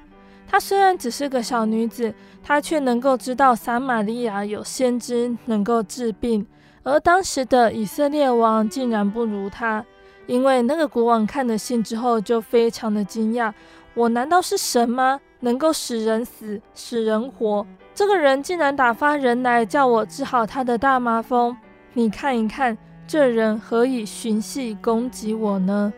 [0.49, 6.47] 她虽然只是个小女子，她却能够知道撒玛利亚有先知能够治病，
[6.85, 9.85] 而当时的以色列王竟然不如她。
[10.27, 13.53] 因为那个国王看了信之后就非常的惊讶：
[13.95, 15.21] 我难道是神吗？
[15.41, 17.67] 能够使人死，使人活？
[17.95, 21.57] 这个人竟然打发人来叫我治好他的大麻风。
[21.93, 22.77] 你看一看，
[23.07, 25.93] 这人何以寻隙攻击我呢？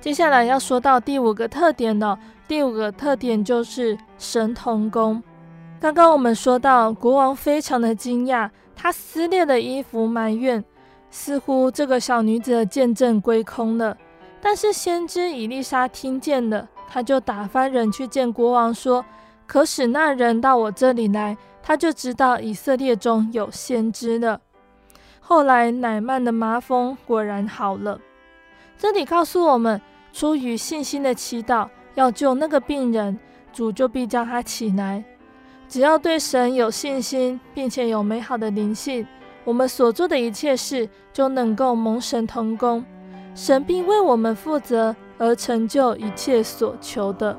[0.00, 2.18] 接下来要说到第五个特点了。
[2.48, 5.22] 第五个特点就是神童工。
[5.80, 10.62] 刚刚我们说到，国王非常的惊讶，他撕裂了衣服，埋怨，
[11.10, 13.96] 似乎这个小女子的见证归空了。
[14.40, 19.04] 但是先知以利沙听见了，他就打发人去见国王，说
[19.46, 24.40] ：“可使那人到我这里来，他就知道以色列中有先知了。”
[25.32, 27.98] 后来乃曼的麻风果然好了。
[28.76, 29.80] 这里告诉我们，
[30.12, 31.66] 出于信心的祈祷。
[31.94, 33.18] 要救那个病人，
[33.50, 35.02] 主就必叫他起来。
[35.70, 39.06] 只要对神有信心，并且有美好的灵性，
[39.44, 42.84] 我们所做的一切事就能够蒙神同工，
[43.34, 47.34] 神必为我们负责，而成就一切所求的。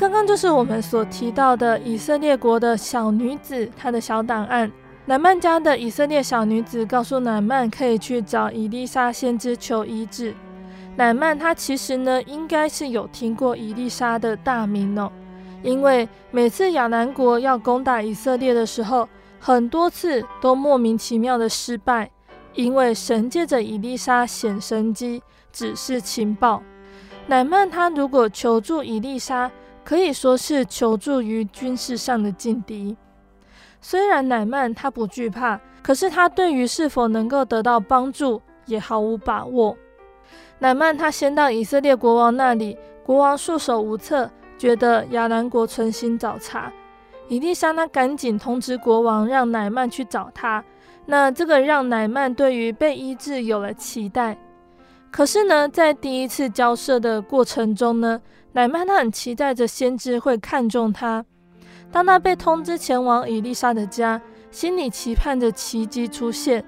[0.00, 4.72] 刚刚就是我们所提到的以色列国的小女子，她的小档案。
[5.04, 10.34] 乃曼家的以色列小女子告诉乃曼，可以去找以利沙先知求医治。
[10.96, 15.12] 乃縵他其实呢，应该是有听过以利沙的大名哦，
[15.62, 19.06] 因为每次亚南国要攻打以色列的时候，
[19.38, 22.10] 很多次都莫名其妙的失败，
[22.54, 25.22] 因为神借着以利沙显神迹，
[25.52, 26.62] 指示情报。
[27.26, 29.50] 乃曼他如果求助以利沙，
[29.84, 32.96] 可以说是求助于军事上的劲敌。
[33.80, 39.76] 虽然乃曼他不惧怕，可是他对于是否能够得到帮助也毫无把握。
[40.58, 46.70] 乃曼他先到以色列国王那里，国王束手无策，觉得亚兰国存心找茬。
[47.28, 50.62] 以利沙呢，赶紧通知国王，让乃曼去找他。
[51.06, 54.36] 那这个让乃曼对于被医治有了期待。
[55.10, 58.20] 可是呢，在第一次交涉的过程中呢，
[58.52, 61.24] 乃曼他很期待着先知会看中他。
[61.92, 64.20] 当他被通知前往伊丽莎的家，
[64.50, 66.64] 心里期盼着奇迹出现，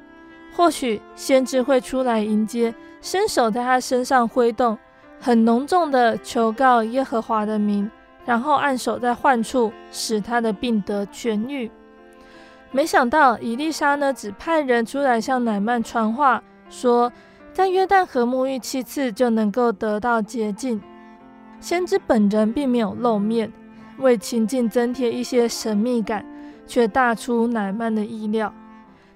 [0.54, 4.78] 或许先知会出来迎接，伸手在他身上挥动，
[5.20, 7.90] 很浓重的求告耶和华的名，
[8.24, 11.70] 然后按手在患处，使他的病得痊愈。
[12.70, 17.12] 没想到伊丽莎呢，只派人出来向乃曼传话，说
[17.52, 20.80] 在约旦河沐浴七次就能够得到洁净。
[21.62, 23.50] 先知本人并没有露面。
[23.98, 26.26] 为情境增添一些神秘感，
[26.66, 28.52] 却大出乃曼的意料。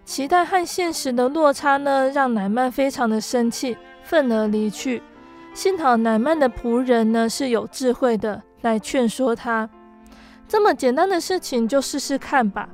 [0.04, 5.02] 期待和现实的落差呢，让乃曼非常的生气，愤而离去。
[5.52, 9.68] 幸好乃曼的仆人呢是有智慧的，来劝说他。
[10.46, 12.68] 这么简单的事情，就试试看吧。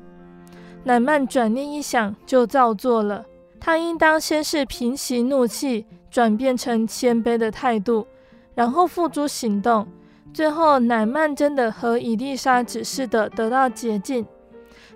[0.84, 3.24] 乃曼转念一想，就照做了。
[3.58, 8.06] 他应当先是平息怒气，转变成谦卑的态度，
[8.54, 9.86] 然后付诸行动。
[10.32, 14.26] 最后，乃曼真的和伊丽莎指示的得到洁净，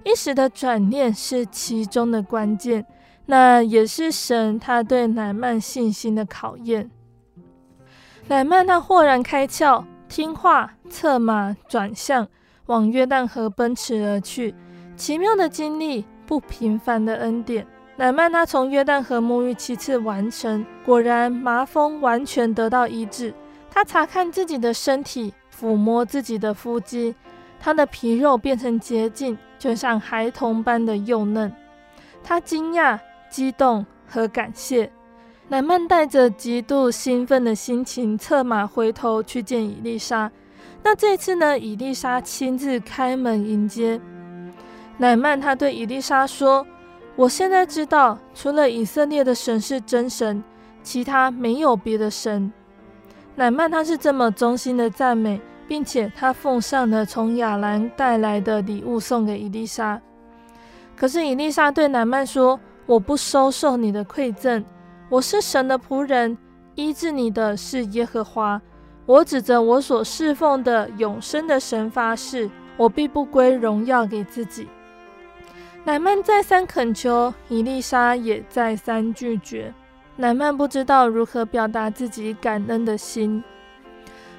[0.02, 2.86] 一时的转念是其中的关键，
[3.26, 6.90] 那也是神他对乃曼信心的考验。
[8.28, 12.26] 乃曼他豁然开窍，听话，策马转向，
[12.66, 14.54] 往约旦河奔驰而去。
[14.96, 17.66] 奇妙的经历，不平凡的恩典。
[17.96, 23.34] 乃曼他从约旦河沐浴七次完成，果然麻风完全得到医治。
[23.76, 27.14] 他查看自己的身体，抚摸自己的腹肌，
[27.60, 31.52] 他的皮肉变成洁净，就像孩童般的幼嫩。
[32.24, 32.98] 他惊讶、
[33.28, 34.90] 激动和感谢。
[35.48, 40.32] 乃曼带着极度兴奋的心情，策马回头去见伊丽莎。
[40.82, 41.58] 那这次呢？
[41.58, 44.00] 伊丽莎亲自开门迎接。
[44.96, 46.66] 乃曼他对伊丽莎说
[47.14, 50.42] ：“我现在知道，除了以色列的神是真神，
[50.82, 52.50] 其他没有别的神。”
[53.38, 60.00] 乃曼他是这么衷心的赞美，并且他奉上了从亚兰带来的礼物送给伊丽莎。
[60.96, 64.64] 可是伊丽莎对乃曼说：“我不收受你的馈赠，
[65.10, 66.38] 我是神的仆人，
[66.76, 68.58] 医治你的是耶和华。
[69.04, 74.66] 我指着我所侍奉的永生的神发誓，我必不归荣耀给自己。”
[75.84, 79.74] 乃曼再三恳求，伊丽莎也再三拒绝。
[80.18, 83.44] 乃曼不知道如何表达自己感恩的心，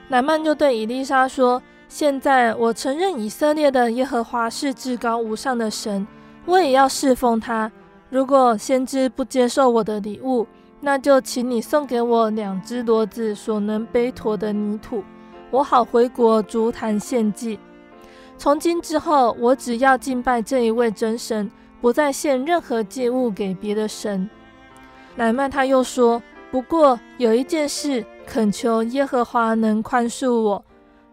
[0.08, 6.08] 乃曼就对伊丽莎说：“现在我承认以色列的耶和华是至高无上的神，
[6.48, 7.72] 我也要侍奉他。
[8.10, 10.48] 如果先知不接受我的礼物，
[10.82, 15.04] 那就请你送给我两只骡子所能背驮的泥土，
[15.52, 17.60] 我好回国足坛献祭。
[18.36, 21.52] 从今之后，我只要敬拜这一位真神，
[21.82, 24.28] 不再献任何祭物给别的神。”
[25.18, 30.64] 乃曼他又说：“不过有一件事，恳求耶和华能宽恕我，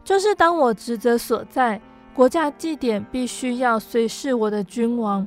[0.05, 1.81] 就是当我职责所在，
[2.15, 5.27] 国家祭典必须要随侍我的君王，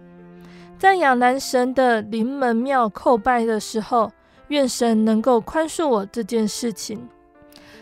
[0.78, 4.12] 在亚兰神的临门庙叩拜的时候，
[4.50, 7.10] 愿神能够宽恕我这件事情。”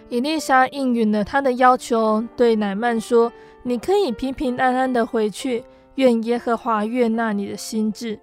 [0.07, 3.29] 以利沙应允了他的要求，对乃曼说
[3.63, 5.65] ：“你可以平平安安的回去，
[5.95, 8.17] 愿耶和华悦纳你的心志。”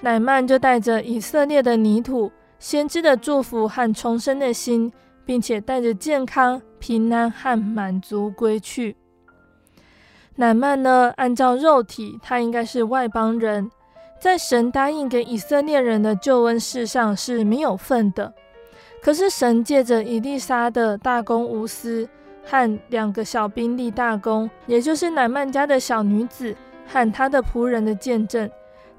[0.00, 4.92] 乃曼就带着以色列的泥土、先知的祝福和重生的心，
[5.24, 8.96] 并且带着健康、平安和满足归去。
[10.36, 13.70] 乃曼呢，按照肉体，他应该是外邦人，
[14.20, 18.32] 在神答应给以色列人的救恩事上是没有份的。
[19.02, 22.08] 可是神借着以利沙的大公无私
[22.44, 26.54] 和两个小兵立大功，也就是乃曼家的小女子
[26.86, 28.50] 和他的仆人的见证。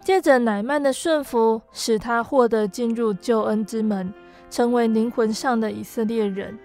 [0.08, 4.14] 借着乃曼的顺服，使他获得进入救恩之门，
[4.50, 6.58] 成为灵魂上的以色列人。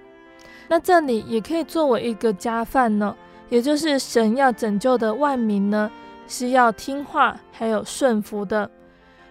[0.69, 3.17] 那这里也可以作为一个加饭呢，
[3.49, 5.91] 也就是神要拯救的万民呢，
[6.29, 8.71] 是要听话还有顺服的。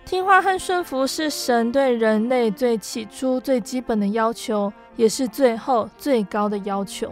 [0.03, 7.09] 听话和顺服是神对人类最起初最基本的要求，也是最后最高的要求。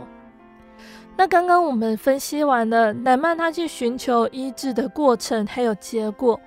[1.16, 6.38] 那刚刚我们分析完了乃曼他去寻求医治的过程还有结果。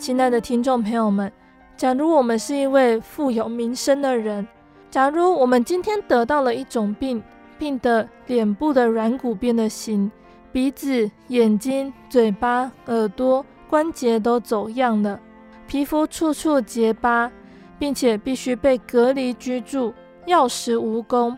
[0.00, 1.30] 亲爱的听众朋友们，
[1.76, 4.48] 假如我们是一位富有名声的人，
[4.90, 7.22] 假如我们今天得到了一种病，
[7.58, 10.10] 病得脸部的软骨变得形，
[10.50, 15.20] 鼻子、眼睛、嘴巴、耳朵、关节都走样了，
[15.66, 17.30] 皮肤处处结疤，
[17.78, 19.92] 并且必须被隔离居住，
[20.24, 21.36] 药食无功。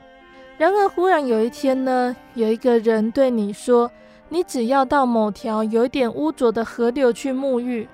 [0.56, 3.90] 然而，忽然有一天呢，有一个人对你说
[4.30, 7.88] ：“你只要到某条有一点污浊的河流去沐浴，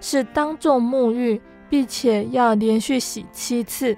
[0.00, 3.96] 是当众沐浴，并且要连续洗七次，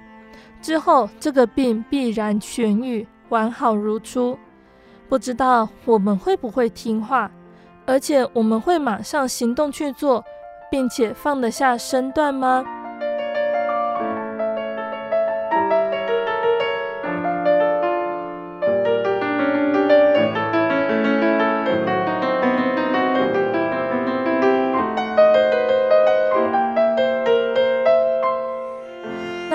[0.60, 4.38] 之后这个病必然痊愈，完好如初。”
[5.08, 7.30] 不知道我们会不会听话，
[7.84, 10.24] 而且我们会马上行动去做，
[10.70, 12.64] 并且放得下身段吗？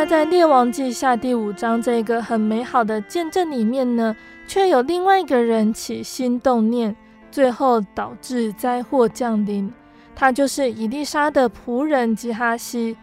[0.05, 4.15] 在《列王记下》第五章这个很美好的见证里面呢，
[4.47, 6.95] 却有另外一个人起心动念，
[7.31, 9.71] 最后导致灾祸降临。
[10.15, 12.95] 他就是以利沙的仆人基哈西。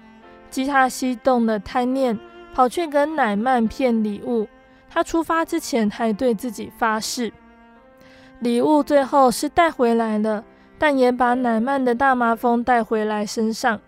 [0.49, 2.17] 基哈西动了贪念，
[2.55, 4.47] 跑去跟乃曼骗礼物。
[4.89, 7.33] 他出发之前还对自己发誓，
[8.39, 10.45] 礼物最后是带回来了，
[10.79, 13.81] 但也把乃曼的大麻风带回来身上。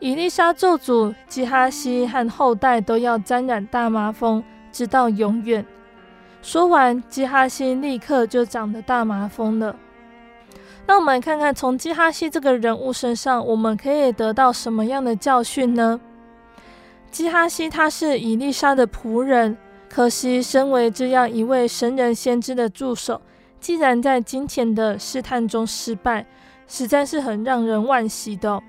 [0.00, 5.64] 伊丽莎咒诅基哈西和后代都要沾染大麻风，直到永远。
[6.40, 9.74] 说完，基哈西立刻就长了大麻风了。
[10.86, 16.00] 那我们看看，从基哈西这个人物身上，我们可以得到什么样的教训呢？
[17.10, 19.58] 基哈西他是伊丽莎的仆人，
[19.90, 23.20] 可惜身为这样一位神人先知的助手，
[23.58, 26.24] 既然在金钱的试探中失败，
[26.68, 28.62] 实在是很让人惋惜的。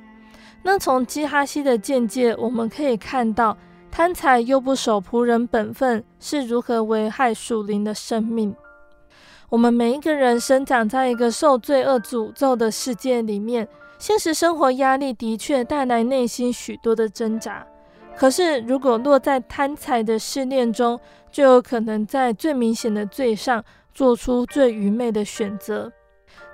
[0.62, 3.58] 那从基哈西的见解，我们可以看到。
[3.92, 8.56] 贪财又不守仆人本分，是如何危害属灵的生命？
[9.50, 17.66] 我们每一个人生长在一个受罪恶诅咒的世界里面，现实生活压力的确带来内心许多的挣扎。
[18.16, 21.00] 可是，如果落在贪财的试炼中，
[21.32, 25.92] 就有可能在最明显的罪上做出最愚昧的选择，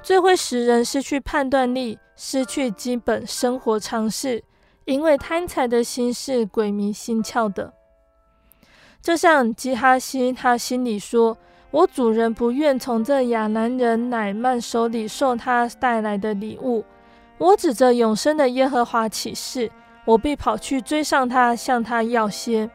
[0.01, 4.43] 最会使人失去判断力，失去基本生活常识。
[4.85, 7.73] 因为贪财的心是鬼迷心窍的，
[9.01, 11.35] 就像基哈西，他心里说
[11.71, 16.85] ：“我主人不愿从这亚南人乃曼手里受他带来的礼物，
[17.39, 19.71] 我指着永生的耶和华起誓，
[20.05, 22.69] 我必跑去追上他，向他要些。”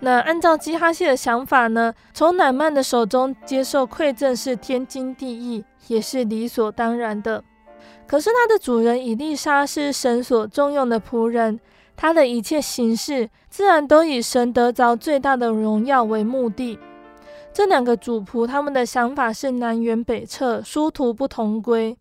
[0.00, 7.44] 那按照基哈西的想法呢，从乃曼的手中接受馈赠是天经地义，也是理所当然的。
[8.06, 11.58] 可是他的主人伊丽莎是神所重用的仆人，
[11.96, 16.78] 他的一切行事自然都以神得着最大的荣耀为目的。
[17.52, 21.96] 这两个主仆他们的想法是南辕北辙，殊途不同归。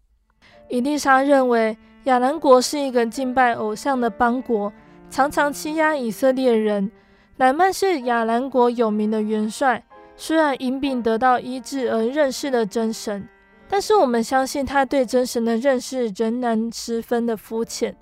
[0.69, 4.71] 伊丽莎认为亚兰国是一个敬拜偶像的邦国，
[5.09, 6.91] 常常欺压以色列人。
[7.37, 9.83] 乃曼是亚兰国有名的元帅，
[10.15, 13.27] 虽然因病得到医治而认识了真神。
[13.67, 17.95] 但是我们相信他对真神的认识仍然十分的肤浅。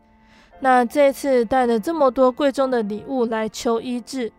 [0.59, 4.31] 那这次带了这么多贵重的礼物来求医治，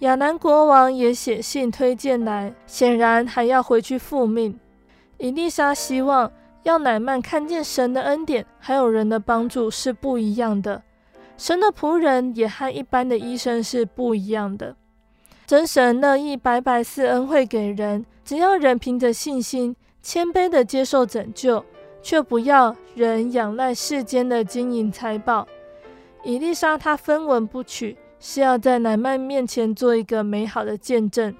[0.00, 4.58] 亚兰国王也写信推荐来，显然还要回去复命。
[5.18, 6.30] 以丽莎希望
[6.64, 10.82] 要乃曼看见神的恩典，还有人的帮助是不一样的。
[11.36, 14.76] 神的仆人也和一般的医生是不一样的。
[15.46, 19.76] 真神乐意白白赐恩惠给人，只要人凭着信心。
[20.04, 21.64] 谦卑地接受拯救，
[22.02, 25.48] 却不要人仰赖世间的金银财宝。
[26.22, 31.34] 以利沙他分文不取，是要在乃曼面前做一个美好的见证。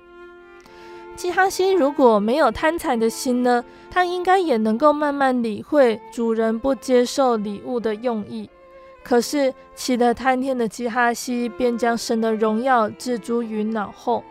[1.14, 8.48] 基哈西如果没有贪财的心呢，他应该也能够慢慢理会主人不接受礼物的用意。
[9.02, 14.24] 可是起了贪念的基哈西，便将神的荣耀置诸于脑后，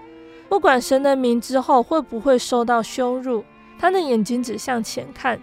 [0.49, 3.45] 不管神的名之后会不会受到羞辱。
[3.84, 5.38] 他的眼睛只向前看，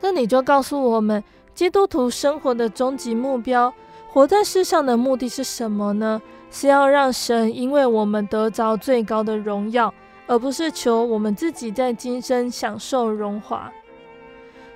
[0.00, 3.74] 这里就告诉我们，基督徒生活的终极目标，
[4.08, 6.22] 活在世上的目的是什么呢？
[6.52, 9.92] 是要让神因为我们得着最高的荣耀，
[10.28, 13.68] 而不是求我们自己在今生享受荣华。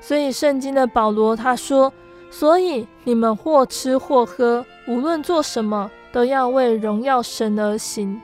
[0.00, 1.92] 所以圣经的保罗他说
[2.28, 8.20] ：“所以你们或吃或喝，无论做什么，都要为荣耀神而行。”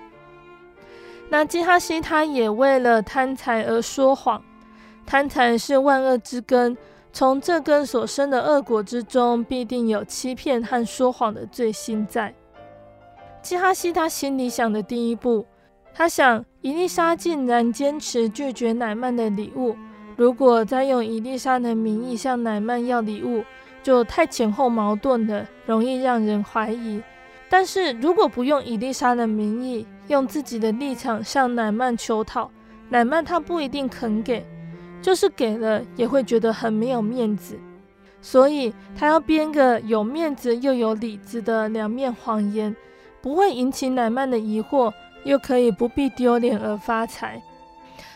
[1.31, 4.43] 那基哈西他也为了贪财而说谎，
[5.07, 6.77] 贪财是万恶之根，
[7.13, 12.35] 从这根所生的恶果之中，必定有欺骗和说谎的罪性在。
[13.41, 15.47] 基哈西他心里想的第一步，
[15.95, 19.77] 他想以利沙竟然坚持拒绝乃曼的礼物，
[20.17, 23.45] 如果再用以利沙的名义向乃曼要礼物，
[23.85, 27.01] 就太前后矛盾了，容易让人怀疑。
[27.49, 32.51] 但是如果不用以利沙的名义，用自己的立场向乃曼求讨，
[32.89, 34.45] 乃曼他不一定肯给，
[35.01, 37.57] 就是给了也会觉得很没有面子，
[38.21, 42.75] 所以他要编个有面子又有里子的两面谎言，
[43.23, 44.93] 不会引起乃曼的疑惑，
[45.23, 47.41] 又可以不必丢脸而发财。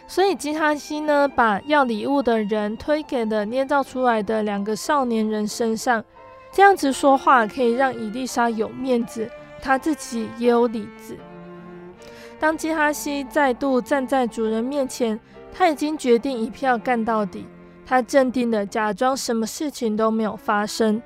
[0.08, 6.04] 所以吉哈西呢，把要礼物的人推给了捏造出来的两个少年人身上，
[6.52, 9.30] 这样子说话可以让伊丽莎有面子，
[9.62, 11.16] 他自己也有里子。
[12.44, 15.18] 当基哈西再度站在主人面前，
[15.50, 17.46] 他已经决定一票干到底。
[17.86, 21.00] 他镇定地假装什么事情都没有发生。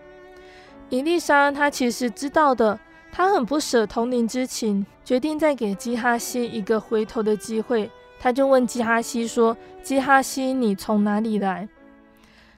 [0.88, 2.76] 伊丽莎他其实知道的，
[3.12, 7.88] 他很不舍同龄之情，决定再给基哈西一个回头的机会。
[8.18, 11.68] 他就问基哈西说：“基哈西，你从哪里来？”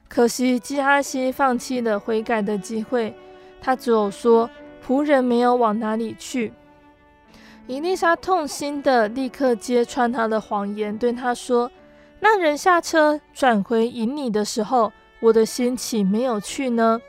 [0.09, 3.13] 可惜基哈西放弃了悔改的机会，
[3.61, 4.49] 他只有说
[4.83, 6.51] ：“仆人没有往哪里去。”
[7.71, 11.71] 伊丽莎痛心的立刻揭穿他的谎言，对他说
[12.19, 14.91] ：“那人下车转回迎你的时候，
[15.21, 16.99] 我的心岂没有去呢？”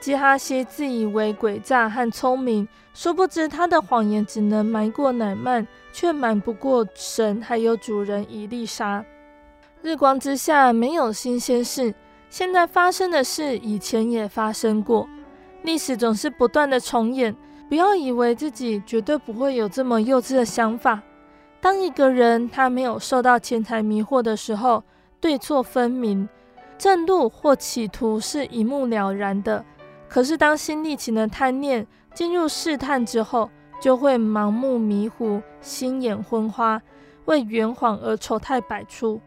[0.00, 9.04] 基哈西自以为诡诈和聪明，殊不知他的谎言只能瞒过乃曼，却瞒不过神还有主人伊丽莎。
[9.82, 11.94] 日光之下没有新鲜事，
[12.30, 15.06] 现在发生的事以前也发生过，
[15.64, 17.36] 历史总是不断的重演。
[17.72, 21.00] 不要以为自己绝对不会有这么幼稚的想法。
[21.58, 24.84] 当一个人他没有受到钱财迷惑的时候，
[25.18, 26.28] 对错分明，
[26.76, 29.64] 正路或企图是一目了然的。
[30.06, 33.48] 可是当心力起了贪念，进入试探之后，
[33.80, 36.82] 就会盲目迷糊，心眼昏花，
[37.24, 39.18] 为圆谎而丑态百出。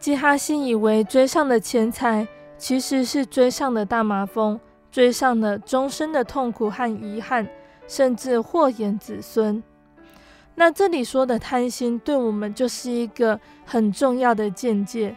[0.00, 2.26] 基哈西以为追上的钱财，
[2.58, 4.58] 其实是追上的大麻风，
[4.90, 7.46] 追上了终身的痛苦和遗憾。
[7.86, 9.62] 甚至祸延子孙。
[10.54, 15.14] 那这里说的贪心，对我们就是一个很重要的见解。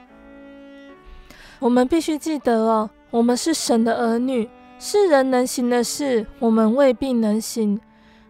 [1.60, 4.50] 我们必须记得哦，我们是神的儿女，
[4.80, 7.80] 世人能行的事，我们未必能行。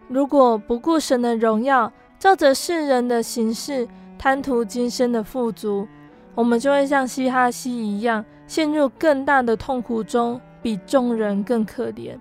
[0.08, 3.88] 如果不顾神的荣耀，照着世人的形式
[4.18, 5.86] 贪图今生的富足，
[6.34, 12.18] 我们就会像基哈西一样，陷入更大的痛苦中，比众人更可怜。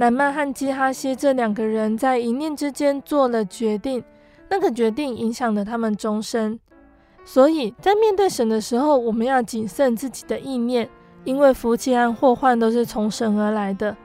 [0.00, 4.04] 乃曼和基哈西这两个人在一念之间做了决定，
[4.48, 6.60] 那个决定影响了他们终身。
[7.24, 10.88] 所以在面对神的时候，我们要谨慎自己的意念，
[11.24, 13.96] 因为福气和祸患都是从神而来的。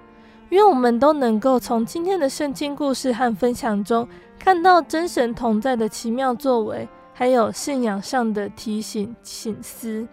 [0.50, 4.08] 愿我们都能够从今天的圣经故事和分享中，
[4.40, 10.08] 看到真神同在的奇妙作为，还有信仰上的提醒醒思。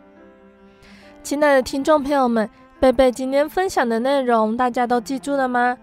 [1.23, 2.51] 亲爱的听众朋友们。
[2.81, 5.77] 贝贝今天分享的内容，大家都记住了吗？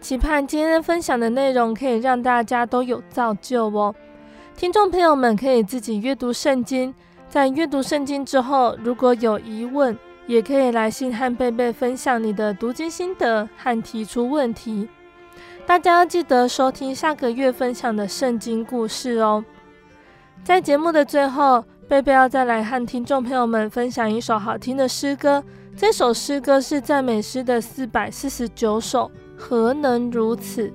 [0.00, 3.92] 期盼今天分享的内容可以让大家都有造就哦。
[4.54, 6.94] 听众朋友们可以自己阅读圣经，
[7.28, 14.88] 在阅读圣经之后，如果有疑问，也可以来信和贝贝分享你的读经心得和提出问题。
[15.66, 19.44] 大家要记得收听下个月分享的圣经故事哦。
[20.44, 25.42] 在节目的最后，贝贝要再来和听众朋友们分享一首好听的诗歌。
[25.78, 30.72] 这首诗歌是赞美诗的四百四十九首，何能如此？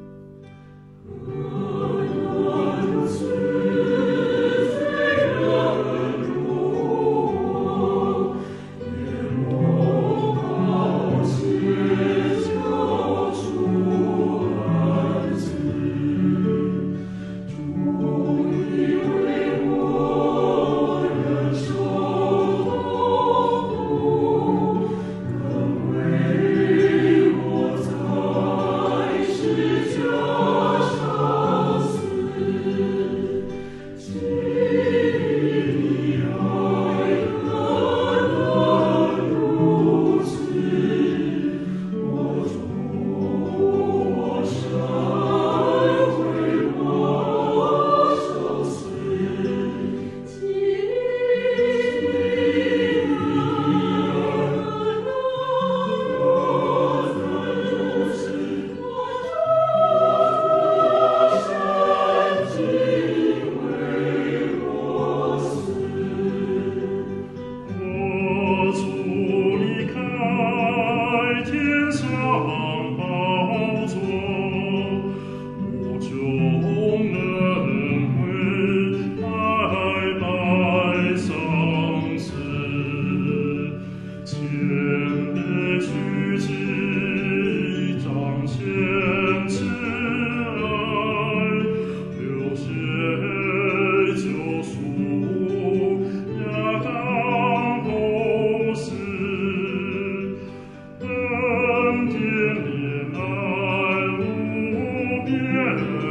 [105.78, 106.11] 亲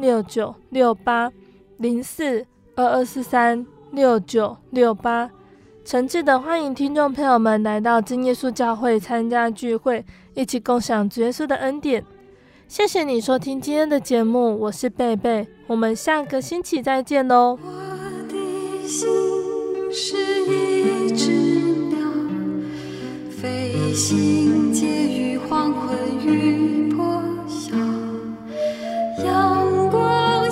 [0.00, 1.30] 六九六八
[1.76, 5.30] 零四二二四三六九六八，
[5.84, 12.02] 诚挚的欢迎听众朋友们来到真耶稣教会参加聚会，一起共享主耶稣的恩典。
[12.66, 17.58] 谢谢你收听今天的节目，我是贝贝，我们下个星期再见喽。
[17.62, 17.70] 我
[18.28, 19.06] 的心
[19.92, 21.30] 是一只
[21.88, 21.98] 鸟，
[23.28, 26.59] 飞行介于黄昏。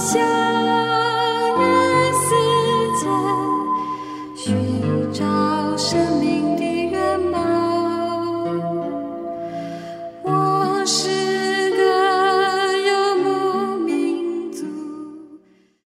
[0.09, 0.58] 下。